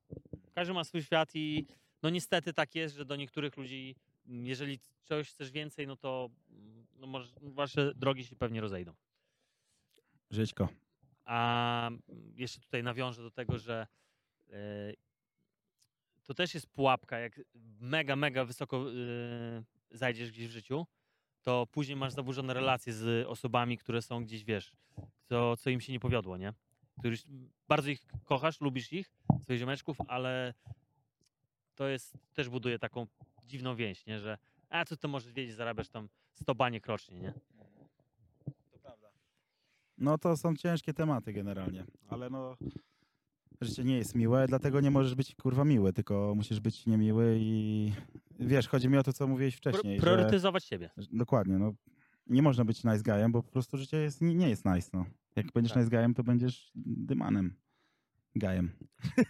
Każdy 0.53 0.73
ma 0.73 0.83
swój 0.83 1.03
świat 1.03 1.29
i 1.33 1.65
no 2.03 2.09
niestety 2.09 2.53
tak 2.53 2.75
jest, 2.75 2.95
że 2.95 3.05
do 3.05 3.15
niektórych 3.15 3.57
ludzi, 3.57 3.95
jeżeli 4.25 4.79
czegoś 5.03 5.29
chcesz 5.29 5.51
więcej, 5.51 5.87
no 5.87 5.95
to 5.95 6.29
mm, 6.51 6.85
no 6.99 7.07
może, 7.07 7.33
wasze 7.41 7.93
drogi 7.95 8.23
się 8.25 8.35
pewnie 8.35 8.61
rozejdą. 8.61 8.93
Żyćko. 10.31 10.69
A 11.25 11.87
mm, 11.87 12.01
jeszcze 12.35 12.59
tutaj 12.59 12.83
nawiążę 12.83 13.21
do 13.21 13.31
tego, 13.31 13.57
że 13.57 13.87
e, 14.49 14.93
to 16.23 16.33
też 16.33 16.53
jest 16.53 16.67
pułapka, 16.67 17.19
jak 17.19 17.41
mega, 17.79 18.15
mega 18.15 18.45
wysoko 18.45 18.85
e, 18.91 19.63
zajdziesz 19.91 20.31
gdzieś 20.31 20.47
w 20.47 20.51
życiu, 20.51 20.85
to 21.41 21.67
później 21.71 21.95
masz 21.95 22.13
zaburzone 22.13 22.53
relacje 22.53 22.93
z 22.93 23.27
osobami, 23.27 23.77
które 23.77 24.01
są 24.01 24.23
gdzieś, 24.23 24.43
wiesz, 24.43 24.71
co, 25.23 25.57
co 25.57 25.69
im 25.69 25.81
się 25.81 25.93
nie 25.93 25.99
powiodło, 25.99 26.37
nie? 26.37 26.53
Któryś, 26.99 27.23
bardzo 27.67 27.89
ich 27.89 28.05
kochasz, 28.23 28.61
lubisz 28.61 28.93
ich, 28.93 29.11
swoich 29.41 29.59
ziomeczków, 29.59 29.97
ale 30.07 30.53
to 31.75 31.87
jest, 31.87 32.17
też 32.33 32.49
buduje 32.49 32.79
taką 32.79 33.07
dziwną 33.43 33.75
więź, 33.75 34.05
nie? 34.05 34.19
Że 34.19 34.37
a 34.69 34.85
co 34.85 34.97
to 34.97 35.07
możesz 35.07 35.33
wiedzieć, 35.33 35.55
zarabiasz 35.55 35.89
tam 35.89 36.09
100 36.33 36.55
baniek 36.55 36.85
rocznie, 36.85 37.19
nie? 37.19 37.33
No 39.97 40.17
to 40.17 40.37
są 40.37 40.55
ciężkie 40.55 40.93
tematy 40.93 41.33
generalnie, 41.33 41.85
ale 42.07 42.29
no 42.29 42.57
życie 43.61 43.83
nie 43.83 43.97
jest 43.97 44.15
miłe, 44.15 44.47
dlatego 44.47 44.81
nie 44.81 44.91
możesz 44.91 45.15
być 45.15 45.35
kurwa 45.35 45.65
miły, 45.65 45.93
tylko 45.93 46.33
musisz 46.35 46.59
być 46.59 46.85
niemiły 46.85 47.37
i 47.39 47.91
wiesz, 48.39 48.67
chodzi 48.67 48.89
mi 48.89 48.97
o 48.97 49.03
to, 49.03 49.13
co 49.13 49.27
mówiłeś 49.27 49.59
Pro, 49.59 49.71
wcześniej, 49.71 49.95
że, 49.99 50.01
priorytetyzować 50.01 50.65
siebie. 50.65 50.89
że 50.97 51.07
dokładnie, 51.11 51.57
no 51.57 51.73
nie 52.27 52.41
można 52.41 52.65
być 52.65 52.83
nice 52.83 53.03
guyem, 53.03 53.31
bo 53.31 53.43
po 53.43 53.51
prostu 53.51 53.77
życie 53.77 53.97
jest, 53.97 54.21
nie, 54.21 54.35
nie 54.35 54.49
jest 54.49 54.65
nice, 54.65 54.89
no. 54.93 55.05
Jak 55.35 55.51
będziesz 55.51 55.73
Tak. 55.73 55.83
nice 55.83 55.95
guyem, 55.95 56.13
to 56.13 56.23
będziesz 56.23 56.71
dymanem 56.75 57.55
gajem. 58.35 58.71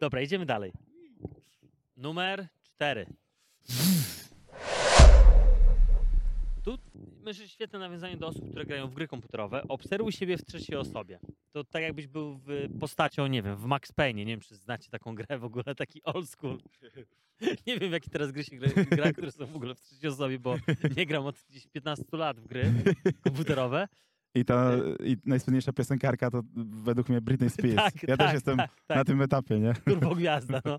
Dobra, 0.00 0.22
idziemy 0.22 0.46
dalej. 0.46 0.72
Numer 1.96 2.48
cztery. 2.62 3.06
Tu 6.68 6.78
myślę, 7.24 7.46
że 7.46 7.48
świetne 7.48 7.78
nawiązanie 7.78 8.16
do 8.16 8.26
osób, 8.26 8.50
które 8.50 8.64
grają 8.64 8.88
w 8.88 8.94
gry 8.94 9.08
komputerowe. 9.08 9.62
Obserwuj 9.68 10.12
siebie 10.12 10.38
w 10.38 10.44
trzeciej 10.44 10.76
osobie. 10.76 11.18
To 11.52 11.64
tak 11.64 11.82
jakbyś 11.82 12.06
był 12.06 12.34
w 12.34 12.78
postacią, 12.80 13.26
nie 13.26 13.42
wiem, 13.42 13.56
w 13.56 13.64
Max 13.64 13.92
Payne. 13.92 14.24
Nie 14.24 14.32
wiem, 14.32 14.40
czy 14.40 14.56
znacie 14.56 14.90
taką 14.90 15.14
grę 15.14 15.38
w 15.38 15.44
ogóle, 15.44 15.74
taki 15.76 16.02
old 16.02 16.28
school. 16.28 16.58
Nie 17.66 17.78
wiem, 17.78 17.92
jakie 17.92 18.10
teraz 18.10 18.32
gry 18.32 18.44
się 18.44 18.56
gra, 18.56 18.84
gra 18.90 19.12
które 19.12 19.32
są 19.32 19.46
w 19.46 19.56
ogóle 19.56 19.74
w 19.74 19.80
trzeciej 19.80 20.10
osobie, 20.10 20.38
bo 20.38 20.56
nie 20.96 21.06
gram 21.06 21.26
od 21.26 21.44
gdzieś 21.50 21.66
15 21.66 22.04
lat 22.12 22.40
w 22.40 22.46
gry 22.46 22.72
komputerowe. 23.24 23.88
I 24.34 24.44
ta 24.44 24.72
i 25.04 25.16
najsłynniejsza 25.24 25.72
piosenkarka 25.72 26.30
to 26.30 26.42
według 26.84 27.08
mnie 27.08 27.20
Britney 27.20 27.50
Spears. 27.50 27.76
Tak, 27.76 28.02
ja 28.02 28.16
tak, 28.16 28.26
też 28.26 28.32
jestem 28.32 28.56
tak, 28.56 28.70
tak. 28.86 28.96
na 28.96 29.04
tym 29.04 29.22
etapie, 29.22 29.60
nie? 29.60 29.74
Turbo 29.74 30.14
gwiazda, 30.14 30.60
no. 30.64 30.76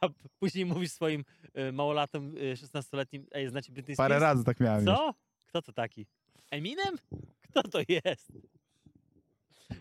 A 0.00 0.08
później 0.38 0.66
mówisz 0.66 0.92
swoim 0.92 1.24
y, 1.58 1.72
małolatom 1.72 2.36
y, 2.36 2.54
16-letnim, 2.54 3.24
ej, 3.32 3.48
znacie 3.48 3.72
Britney 3.72 3.94
Spears? 3.94 4.08
Parę 4.08 4.20
razy 4.20 4.44
tak 4.44 4.60
miałem 4.60 4.86
już. 4.86 4.96
Co? 4.96 5.14
Kto 5.46 5.62
to 5.62 5.72
taki? 5.72 6.06
Eminem? 6.50 6.96
Kto 7.40 7.62
to 7.62 7.78
jest? 7.88 8.32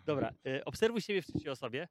Dobra, 0.05 0.33
y, 0.47 0.65
obserwuj 0.65 1.01
siebie 1.01 1.21
w 1.21 1.25
trzeciej 1.25 1.49
osobie, 1.49 1.87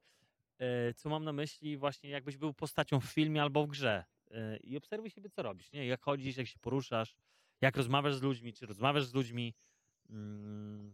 y, 0.61 0.93
co 0.93 1.09
mam 1.09 1.23
na 1.23 1.33
myśli 1.33 1.77
właśnie 1.77 2.09
jakbyś 2.09 2.37
był 2.37 2.53
postacią 2.53 2.99
w 2.99 3.05
filmie 3.05 3.41
albo 3.41 3.65
w 3.65 3.69
grze. 3.69 4.03
Y, 4.31 4.57
I 4.63 4.77
obserwuj 4.77 5.09
siebie, 5.09 5.29
co 5.29 5.43
robisz, 5.43 5.71
nie? 5.71 5.85
Jak 5.87 6.01
chodzisz, 6.01 6.37
jak 6.37 6.47
się 6.47 6.59
poruszasz, 6.59 7.15
jak 7.61 7.77
rozmawiasz 7.77 8.15
z 8.15 8.21
ludźmi, 8.21 8.53
czy 8.53 8.65
rozmawiasz 8.65 9.05
z 9.05 9.13
ludźmi, 9.13 9.53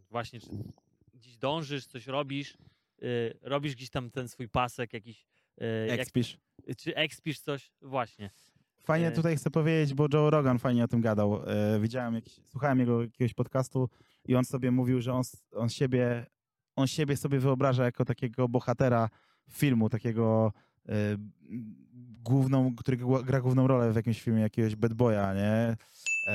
właśnie, 0.10 0.40
czy 0.40 0.50
gdzieś 1.14 1.38
dążysz, 1.38 1.86
coś 1.86 2.08
robisz, 2.08 2.58
y, 3.04 3.40
robisz 3.42 3.76
gdzieś 3.76 3.90
tam 3.90 4.12
ten 4.12 4.30
swój 4.30 4.50
pasek 4.50 4.94
jakiś, 4.94 5.26
y, 5.62 5.88
jak, 5.88 6.00
Expisz. 6.00 6.38
czy 6.78 6.96
ekspisz 6.96 7.40
coś, 7.40 7.72
właśnie. 7.82 8.30
Fajnie 8.84 9.12
tutaj 9.12 9.36
chcę 9.36 9.52
powiedzieć, 9.52 9.94
bo 9.94 10.08
Joe 10.14 10.30
Rogan 10.30 10.60
fajnie 10.60 10.84
o 10.84 10.88
tym 10.88 11.02
gadał. 11.02 11.42
Widziałem, 11.82 12.16
jakiś, 12.16 12.40
słuchałem 12.46 12.80
jego 12.80 13.02
jakiegoś 13.02 13.34
podcastu 13.34 13.90
i 14.26 14.36
on 14.36 14.46
sobie 14.46 14.72
mówił, 14.72 15.02
że 15.02 15.14
on, 15.14 15.24
on 15.56 15.70
siebie 15.70 16.26
on 16.76 16.88
siebie 16.88 17.18
sobie 17.18 17.40
wyobraża 17.40 17.86
jako 17.86 18.06
takiego 18.06 18.48
bohatera 18.48 19.10
filmu, 19.50 19.90
takiego 19.90 20.54
główną, 22.24 22.76
który 22.76 22.98
gra 23.24 23.42
główną 23.42 23.68
rolę 23.68 23.92
w 23.92 23.96
jakimś 23.96 24.22
filmie, 24.22 24.42
jakiegoś 24.42 24.76
bad 24.76 24.94
boya, 24.94 25.34
nie? 25.36 25.78
E, 26.28 26.34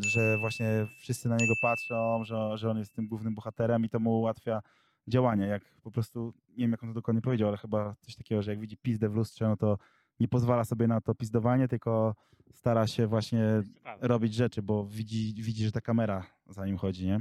że 0.00 0.38
właśnie 0.38 0.86
wszyscy 0.98 1.28
na 1.28 1.36
niego 1.36 1.54
patrzą, 1.62 2.24
że, 2.24 2.58
że 2.58 2.70
on 2.70 2.78
jest 2.78 2.94
tym 2.94 3.08
głównym 3.08 3.34
bohaterem 3.34 3.84
i 3.84 3.88
to 3.88 4.00
mu 4.00 4.18
ułatwia 4.18 4.62
działanie. 5.08 5.46
Jak 5.46 5.62
po 5.82 5.90
prostu, 5.90 6.34
nie 6.48 6.56
wiem 6.56 6.70
jak 6.70 6.82
on 6.82 6.88
to 6.88 6.94
dokładnie 6.94 7.22
powiedział, 7.22 7.48
ale 7.48 7.56
chyba 7.56 7.94
coś 8.00 8.16
takiego, 8.16 8.42
że 8.42 8.50
jak 8.50 8.60
widzi 8.60 8.76
pizdę 8.76 9.08
w 9.08 9.14
lustrze, 9.14 9.48
no 9.48 9.56
to 9.56 9.78
nie 10.20 10.28
pozwala 10.28 10.64
sobie 10.64 10.86
na 10.86 11.00
to 11.00 11.14
pizdowanie, 11.14 11.68
tylko 11.68 12.14
stara 12.52 12.86
się 12.86 13.06
właśnie 13.06 13.62
robić 14.00 14.34
rzeczy, 14.34 14.62
bo 14.62 14.86
widzi, 14.86 15.34
widzi 15.42 15.64
że 15.64 15.72
ta 15.72 15.80
kamera 15.80 16.26
za 16.48 16.66
nim 16.66 16.78
chodzi, 16.78 17.06
nie? 17.06 17.20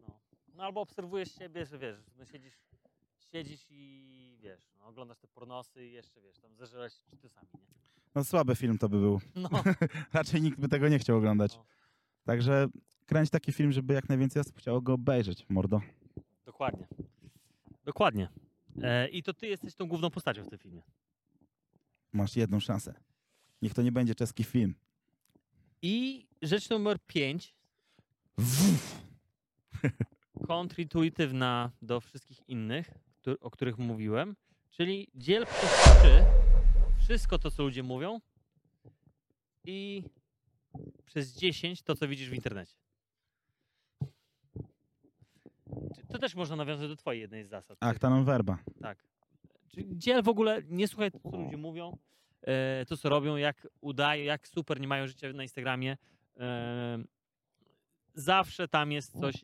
No. 0.00 0.20
no 0.54 0.64
albo 0.64 0.80
obserwujesz 0.80 1.34
siebie, 1.34 1.66
że 1.66 1.78
wiesz, 1.78 1.96
no 2.18 2.24
siedzisz, 2.24 2.58
siedzisz 3.18 3.66
i 3.70 4.38
wiesz, 4.40 4.74
no, 4.78 4.86
oglądasz 4.86 5.18
te 5.18 5.28
pornosy 5.28 5.86
i 5.86 5.92
jeszcze, 5.92 6.20
wiesz, 6.20 6.38
tam 6.38 6.56
zeżerać 6.56 7.02
czytysami, 7.04 7.48
nie? 7.54 7.97
No 8.18 8.24
słaby 8.24 8.56
film 8.56 8.78
to 8.78 8.88
by 8.88 9.00
był. 9.00 9.20
No, 9.34 9.48
Raczej 10.12 10.42
nikt 10.42 10.60
by 10.60 10.68
tego 10.68 10.88
nie 10.88 10.98
chciał 10.98 11.16
oglądać. 11.16 11.56
No. 11.56 11.64
Także 12.24 12.68
kręć 13.06 13.30
taki 13.30 13.52
film, 13.52 13.72
żeby 13.72 13.94
jak 13.94 14.08
najwięcej 14.08 14.40
osób 14.40 14.58
chciało 14.58 14.80
go 14.80 14.92
obejrzeć, 14.92 15.46
mordo. 15.48 15.80
dokładnie. 16.44 16.86
Dokładnie. 17.84 18.28
E, 18.82 19.08
I 19.08 19.22
to 19.22 19.34
ty 19.34 19.46
jesteś 19.46 19.74
tą 19.74 19.86
główną 19.86 20.10
postacią 20.10 20.44
w 20.44 20.48
tym 20.48 20.58
filmie. 20.58 20.82
Masz 22.12 22.36
jedną 22.36 22.60
szansę. 22.60 22.94
Niech 23.62 23.74
to 23.74 23.82
nie 23.82 23.92
będzie 23.92 24.14
czeski 24.14 24.44
film. 24.44 24.74
I 25.82 26.26
rzecz 26.42 26.70
numer 26.70 26.98
pięć, 27.06 27.54
kontrintuitywna 30.46 31.70
do 31.82 32.00
wszystkich 32.00 32.48
innych, 32.48 32.90
o 33.40 33.50
których 33.50 33.78
mówiłem, 33.78 34.36
czyli 34.70 35.08
dziel 35.14 35.46
przez 35.46 35.70
trzy 35.70 36.37
wszystko 37.08 37.38
to, 37.38 37.50
co 37.50 37.62
ludzie 37.62 37.82
mówią 37.82 38.20
i 39.64 40.02
przez 41.04 41.36
10 41.36 41.82
to, 41.82 41.94
co 41.94 42.08
widzisz 42.08 42.30
w 42.30 42.34
internecie. 42.34 42.74
To 46.12 46.18
też 46.18 46.34
można 46.34 46.56
nawiązać 46.56 46.88
do 46.88 46.96
twojej 46.96 47.20
jednej 47.20 47.44
z 47.44 47.48
zasad. 47.48 47.78
Acta 47.80 48.10
non 48.10 48.24
verba. 48.24 48.58
Tak. 48.80 49.04
Czyli 49.68 49.98
dziel 49.98 50.22
w 50.22 50.28
ogóle, 50.28 50.62
nie 50.68 50.88
słuchaj 50.88 51.10
to, 51.10 51.18
co 51.30 51.36
ludzie 51.36 51.56
mówią, 51.56 51.98
e, 52.42 52.86
to, 52.86 52.96
co 52.96 53.08
robią, 53.08 53.36
jak 53.36 53.68
udają, 53.80 54.24
jak 54.24 54.48
super 54.48 54.80
nie 54.80 54.88
mają 54.88 55.06
życia 55.06 55.32
na 55.32 55.42
Instagramie. 55.42 55.96
E, 56.36 56.98
zawsze 58.14 58.68
tam 58.68 58.92
jest 58.92 59.20
coś, 59.20 59.34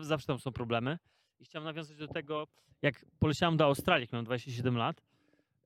zawsze 0.00 0.26
tam 0.26 0.38
są 0.38 0.52
problemy. 0.52 0.98
I 1.40 1.44
chciałem 1.44 1.64
nawiązać 1.64 1.96
do 1.96 2.08
tego, 2.08 2.46
jak 2.82 3.04
poleciałem 3.18 3.56
do 3.56 3.64
Australii, 3.64 4.02
jak 4.02 4.12
miałem 4.12 4.26
27 4.26 4.76
lat, 4.76 5.07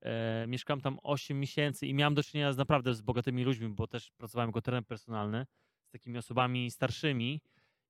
e, 0.02 0.44
mieszkałem 0.48 0.80
tam 0.80 0.98
8 1.02 1.40
miesięcy 1.40 1.86
i 1.86 1.94
miałem 1.94 2.14
do 2.14 2.22
czynienia 2.22 2.52
z 2.52 2.56
naprawdę 2.56 2.94
z 2.94 3.02
bogatymi 3.02 3.44
ludźmi, 3.44 3.68
bo 3.68 3.86
też 3.86 4.10
pracowałem 4.10 4.48
jako 4.48 4.62
trener 4.62 4.84
personalny 4.86 5.46
z 5.84 5.90
takimi 5.90 6.18
osobami 6.18 6.70
starszymi 6.70 7.40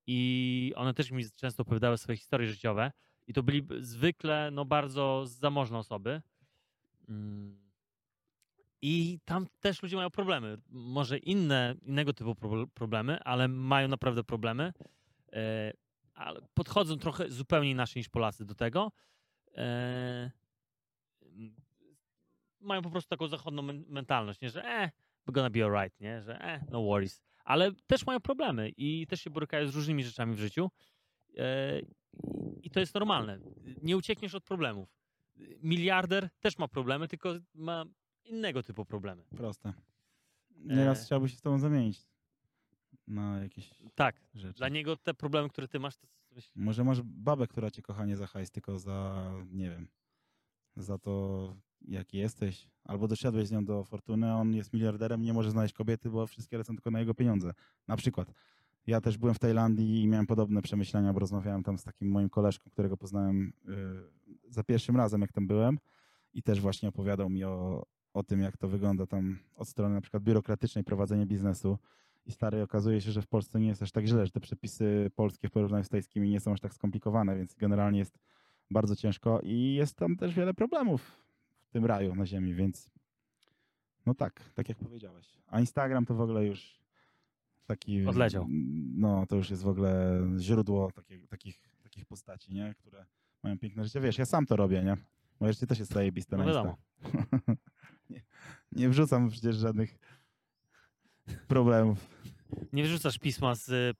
i 0.07 0.73
one 0.77 0.95
też 0.95 1.11
mi 1.11 1.25
często 1.37 1.63
opowiadały 1.63 1.99
swoje 1.99 2.17
historie 2.19 2.49
życiowe. 2.49 2.93
I 3.27 3.33
to 3.33 3.43
byli 3.43 3.67
zwykle 3.81 4.51
no, 4.51 4.65
bardzo 4.65 5.25
zamożne 5.27 5.79
osoby. 5.79 6.23
Mm. 7.09 7.63
I 8.83 9.19
tam 9.25 9.47
też 9.61 9.83
ludzie 9.83 9.97
mają 9.97 10.11
problemy. 10.11 10.59
Może 10.69 11.19
inne, 11.19 11.75
innego 11.83 12.13
typu 12.13 12.35
pro- 12.35 12.67
problemy, 12.67 13.23
ale 13.23 13.49
mają 13.49 13.89
naprawdę 13.89 14.25
problemy. 14.25 14.73
E, 15.33 15.73
ale 16.15 16.41
podchodzą 16.55 16.97
trochę 16.97 17.31
zupełnie 17.31 17.71
inaczej 17.71 18.01
niż 18.01 18.09
Polacy 18.09 18.45
do 18.45 18.55
tego. 18.55 18.93
E, 22.63 22.67
mają 22.67 22.83
po 22.83 22.91
prostu 22.91 23.09
taką 23.11 23.29
zachodnią 23.29 23.63
men- 23.63 23.85
mentalność, 23.89 24.41
nie? 24.41 24.51
że 24.51 24.65
eh, 24.65 24.91
we're 25.27 25.33
gonna 25.33 25.51
be 25.51 25.65
alright, 25.65 26.01
nie? 26.01 26.23
że 26.23 26.41
eh, 26.41 26.63
no 26.71 26.83
worries. 26.83 27.23
Ale 27.45 27.73
też 27.87 28.07
mają 28.07 28.21
problemy 28.21 28.71
i 28.77 29.07
też 29.07 29.21
się 29.21 29.31
borykają 29.31 29.69
z 29.69 29.75
różnymi 29.75 30.05
rzeczami 30.05 30.35
w 30.35 30.39
życiu. 30.39 30.71
E, 31.37 31.81
i 32.63 32.71
to 32.71 32.81
jest 32.81 32.95
normalne. 32.95 33.39
Nie 33.83 33.97
uciekniesz 33.97 34.35
od 34.35 34.45
problemów. 34.45 34.89
Miliarder 35.63 36.29
też 36.41 36.59
ma 36.59 36.69
problemy, 36.69 37.09
tylko 37.09 37.35
ma 37.55 37.85
innego 38.25 38.63
typu 38.63 38.85
problemy. 38.85 39.25
Proste. 39.37 39.73
Nieraz 40.51 41.03
E. 41.03 41.05
chciałby 41.05 41.29
się 41.29 41.37
z 41.37 41.41
tobą 41.41 41.59
zamienić 41.59 42.01
na 43.07 43.43
jakieś 43.43 43.71
Tak, 43.95 44.21
rzeczy. 44.35 44.59
dla 44.59 44.69
niego 44.69 44.97
te 44.97 45.15
problemy, 45.15 45.49
które 45.49 45.69
ty 45.69 45.79
masz, 45.81 45.97
to 45.97 46.07
Może 46.55 46.85
masz 46.85 47.03
babę, 47.03 47.47
która 47.47 47.71
cię 47.71 47.83
kocha 47.83 48.05
nie 48.07 48.17
za 48.17 48.27
hajs, 48.27 48.51
tylko 48.51 48.79
za, 48.79 49.31
nie 49.51 49.71
wiem, 49.71 49.89
za 50.77 50.99
to, 50.99 51.57
jaki 51.89 52.19
jesteś. 52.19 52.69
Albo 52.85 53.09
doszedłeś 53.09 53.49
z 53.49 53.53
nią 53.53 53.65
do 53.65 53.85
fortuny, 53.85 54.35
on 54.35 54.55
jest 54.55 54.73
miliarderem, 54.73 55.23
nie 55.23 55.33
może 55.33 55.51
znaleźć 55.51 55.75
kobiety, 55.75 56.11
bo 56.11 56.27
wszystkie 56.27 56.59
lecą 56.59 56.75
tylko 56.75 56.91
na 56.91 57.01
jego 57.01 57.15
pieniądze. 57.15 57.53
Na 57.89 57.97
przykład. 57.97 58.33
Ja 58.87 59.01
też 59.01 59.19
byłem 59.19 59.35
w 59.35 59.39
Tajlandii 59.39 60.03
i 60.03 60.09
miałem 60.09 60.27
podobne 60.27 60.63
przemyślenia, 60.63 61.13
bo 61.13 61.21
rozmawiałem 61.21 61.63
tam 61.63 61.79
z 61.79 61.85
takim 61.85 62.11
moim 62.11 62.29
koleżką, 62.29 62.71
którego 62.71 62.97
poznałem 62.97 63.53
y, 64.49 64.51
za 64.51 64.65
pierwszym 64.65 64.97
razem, 64.97 65.21
jak 65.21 65.33
tam 65.33 65.47
byłem. 65.47 65.79
I 66.35 66.43
też 66.43 66.61
właśnie 66.61 66.89
opowiadał 66.89 67.31
mi 67.31 67.45
o, 67.45 67.87
o 68.15 68.23
tym, 68.23 68.41
jak 68.41 68.57
to 68.57 68.69
wygląda 68.69 69.07
tam 69.07 69.39
od 69.57 69.69
strony 69.69 69.95
na 69.95 70.01
przykład 70.01 70.23
biurokratycznej 70.23 70.85
prowadzenia 70.85 71.27
biznesu. 71.27 71.79
I 72.27 72.33
stary, 72.33 72.63
okazuje 72.63 73.01
się, 73.01 73.13
że 73.13 73.23
w 73.23 73.27
Polsce 73.27 73.61
nie 73.61 73.69
jest 73.69 73.83
aż 73.83 73.93
tak 73.93 74.07
źle, 74.07 74.27
że 74.27 74.33
te 74.33 74.41
przepisy 74.41 75.11
polskie 75.17 75.49
w 75.49 75.51
porównaniu 75.51 75.85
z 75.85 75.89
tajskimi 75.89 76.31
nie 76.31 76.41
są 76.41 76.53
aż 76.53 76.61
tak 76.61 76.75
skomplikowane, 76.75 77.37
więc 77.37 77.55
generalnie 77.55 77.99
jest 77.99 78.19
bardzo 78.71 78.97
ciężko 78.97 79.41
i 79.43 79.75
jest 79.75 79.97
tam 79.97 80.17
też 80.17 80.35
wiele 80.35 80.55
problemów 80.55 81.23
tym 81.73 81.87
raju 81.87 82.15
na 82.15 82.27
ziemi, 82.27 82.55
więc 82.55 82.91
no 84.07 84.15
tak, 84.15 84.41
tak 84.55 84.69
jak 84.69 84.79
powiedziałeś. 84.79 85.39
A 85.47 85.61
Instagram 85.61 86.07
to 86.07 86.15
w 86.15 86.21
ogóle 86.21 86.47
już 86.47 86.81
taki... 87.67 88.07
Odleciał. 88.07 88.47
No, 88.95 89.27
to 89.27 89.37
już 89.37 89.51
jest 89.51 89.63
w 89.63 89.69
ogóle 89.69 90.21
źródło 90.39 90.93
takich, 90.93 91.29
takich, 91.29 91.61
takich 91.83 92.07
postaci, 92.07 92.55
nie? 92.55 92.75
Które 92.79 93.07
mają 93.43 93.59
piękne 93.59 93.85
życie. 93.85 94.01
Wiesz, 94.01 94.19
ja 94.19 94.27
sam 94.27 94.47
to 94.47 94.57
robię, 94.57 94.83
nie? 94.83 94.97
Moje 95.41 95.53
życie 95.53 95.67
też 95.67 95.79
jest 95.79 95.93
zajebiste 95.93 96.37
No 96.37 96.45
na. 96.45 96.51
Insta. 96.51 96.77
nie, 98.11 98.23
nie 98.73 98.89
wrzucam 98.89 99.31
przecież 99.31 99.57
żadnych 99.57 99.99
problemów. 101.49 101.99
Nie 102.73 102.85
wrzucasz 102.85 103.19
pisma 103.19 103.55
z, 103.55 103.69
y, 103.69 103.95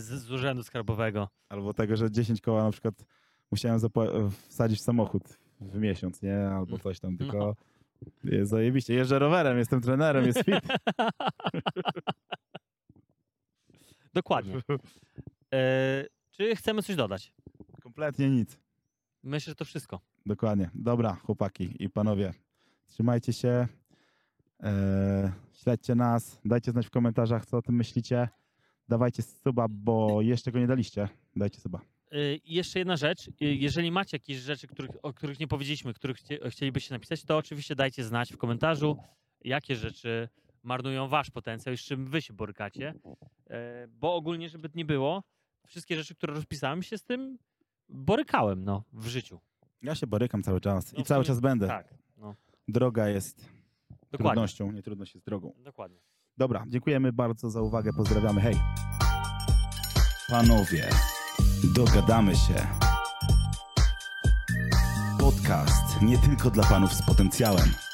z, 0.00 0.04
z 0.04 0.30
urzędu 0.30 0.62
skarbowego. 0.62 1.28
Albo 1.48 1.74
tego, 1.74 1.96
że 1.96 2.10
10 2.10 2.40
koła 2.40 2.64
na 2.64 2.70
przykład 2.70 3.04
musiałem 3.50 3.80
wsadzić 4.48 4.78
w 4.78 4.82
samochód 4.82 5.38
w 5.60 5.78
miesiąc, 5.78 6.22
nie? 6.22 6.48
Albo 6.48 6.78
coś 6.78 7.00
tam, 7.00 7.16
tylko 7.16 7.56
jest 8.24 8.50
zajebiście. 8.50 8.94
Jeżdżę 8.94 9.18
rowerem, 9.18 9.58
jestem 9.58 9.80
trenerem, 9.80 10.26
jest 10.26 10.44
fit. 10.44 10.54
Dokładnie. 14.14 14.54
E, 15.54 16.04
czy 16.30 16.56
chcemy 16.56 16.82
coś 16.82 16.96
dodać? 16.96 17.32
Kompletnie 17.82 18.30
nic. 18.30 18.58
Myślę, 19.22 19.50
że 19.50 19.54
to 19.54 19.64
wszystko. 19.64 20.00
Dokładnie. 20.26 20.70
Dobra, 20.74 21.14
chłopaki 21.14 21.84
i 21.84 21.90
panowie. 21.90 22.34
Trzymajcie 22.86 23.32
się. 23.32 23.68
E, 24.62 25.32
śledźcie 25.52 25.94
nas. 25.94 26.40
Dajcie 26.44 26.70
znać 26.70 26.86
w 26.86 26.90
komentarzach, 26.90 27.46
co 27.46 27.56
o 27.56 27.62
tym 27.62 27.74
myślicie. 27.74 28.28
Dawajcie 28.88 29.22
suba, 29.22 29.66
bo 29.68 30.22
jeszcze 30.22 30.52
go 30.52 30.58
nie 30.58 30.66
daliście. 30.66 31.08
Dajcie 31.36 31.60
suba. 31.60 31.80
Y, 32.14 32.40
I 32.44 32.54
jeszcze 32.54 32.78
jedna 32.78 32.96
rzecz. 32.96 33.28
Y, 33.28 33.32
Jeżeli 33.40 33.90
macie 33.90 34.14
jakieś 34.16 34.36
rzeczy, 34.36 34.66
których, 34.66 34.90
o 35.02 35.12
których 35.12 35.40
nie 35.40 35.48
powiedzieliśmy, 35.48 35.94
których 35.94 36.16
chcie, 36.16 36.38
chcielibyście 36.50 36.94
napisać, 36.94 37.24
to 37.24 37.36
oczywiście 37.36 37.74
dajcie 37.74 38.04
znać 38.04 38.32
w 38.32 38.36
komentarzu, 38.36 38.96
jakie 39.44 39.76
rzeczy 39.76 40.28
marnują 40.62 41.08
wasz 41.08 41.30
potencjał 41.30 41.74
i 41.74 41.78
z 41.78 41.80
czym 41.80 42.06
wy 42.06 42.22
się 42.22 42.32
borykacie. 42.32 42.94
E, 43.50 43.86
Bo 43.88 44.14
ogólnie, 44.14 44.48
żeby 44.48 44.70
nie 44.74 44.84
było, 44.84 45.22
wszystkie 45.66 45.96
rzeczy, 45.96 46.14
które 46.14 46.34
rozpisałem, 46.34 46.82
się 46.82 46.98
z 46.98 47.04
tym 47.04 47.38
borykałem 47.88 48.64
no, 48.64 48.84
w 48.92 49.06
życiu. 49.06 49.40
Ja 49.82 49.94
się 49.94 50.06
borykam 50.06 50.42
cały 50.42 50.60
czas 50.60 50.92
No 50.92 50.98
i 51.00 51.04
cały 51.04 51.24
czas 51.24 51.40
będę. 51.40 51.66
Tak, 51.66 51.94
no, 52.16 52.34
Droga 52.68 53.08
jest 53.08 53.36
dokładnie. 53.38 54.18
trudnością, 54.18 54.72
nie 54.72 54.82
trudność 54.82 55.14
jest 55.14 55.26
drogą. 55.26 55.52
dokładnie. 55.58 55.98
Dobra, 56.36 56.64
dziękujemy 56.68 57.12
bardzo 57.12 57.50
za 57.50 57.62
uwagę. 57.62 57.92
Pozdrawiamy. 57.92 58.40
Hej. 58.40 58.54
Panowie, 60.28 60.88
dogadamy 61.64 62.36
się. 62.36 62.66
Podcast 65.18 66.02
nie 66.02 66.18
tylko 66.18 66.50
dla 66.50 66.64
panów 66.64 66.94
z 66.94 67.02
potencjałem. 67.02 67.89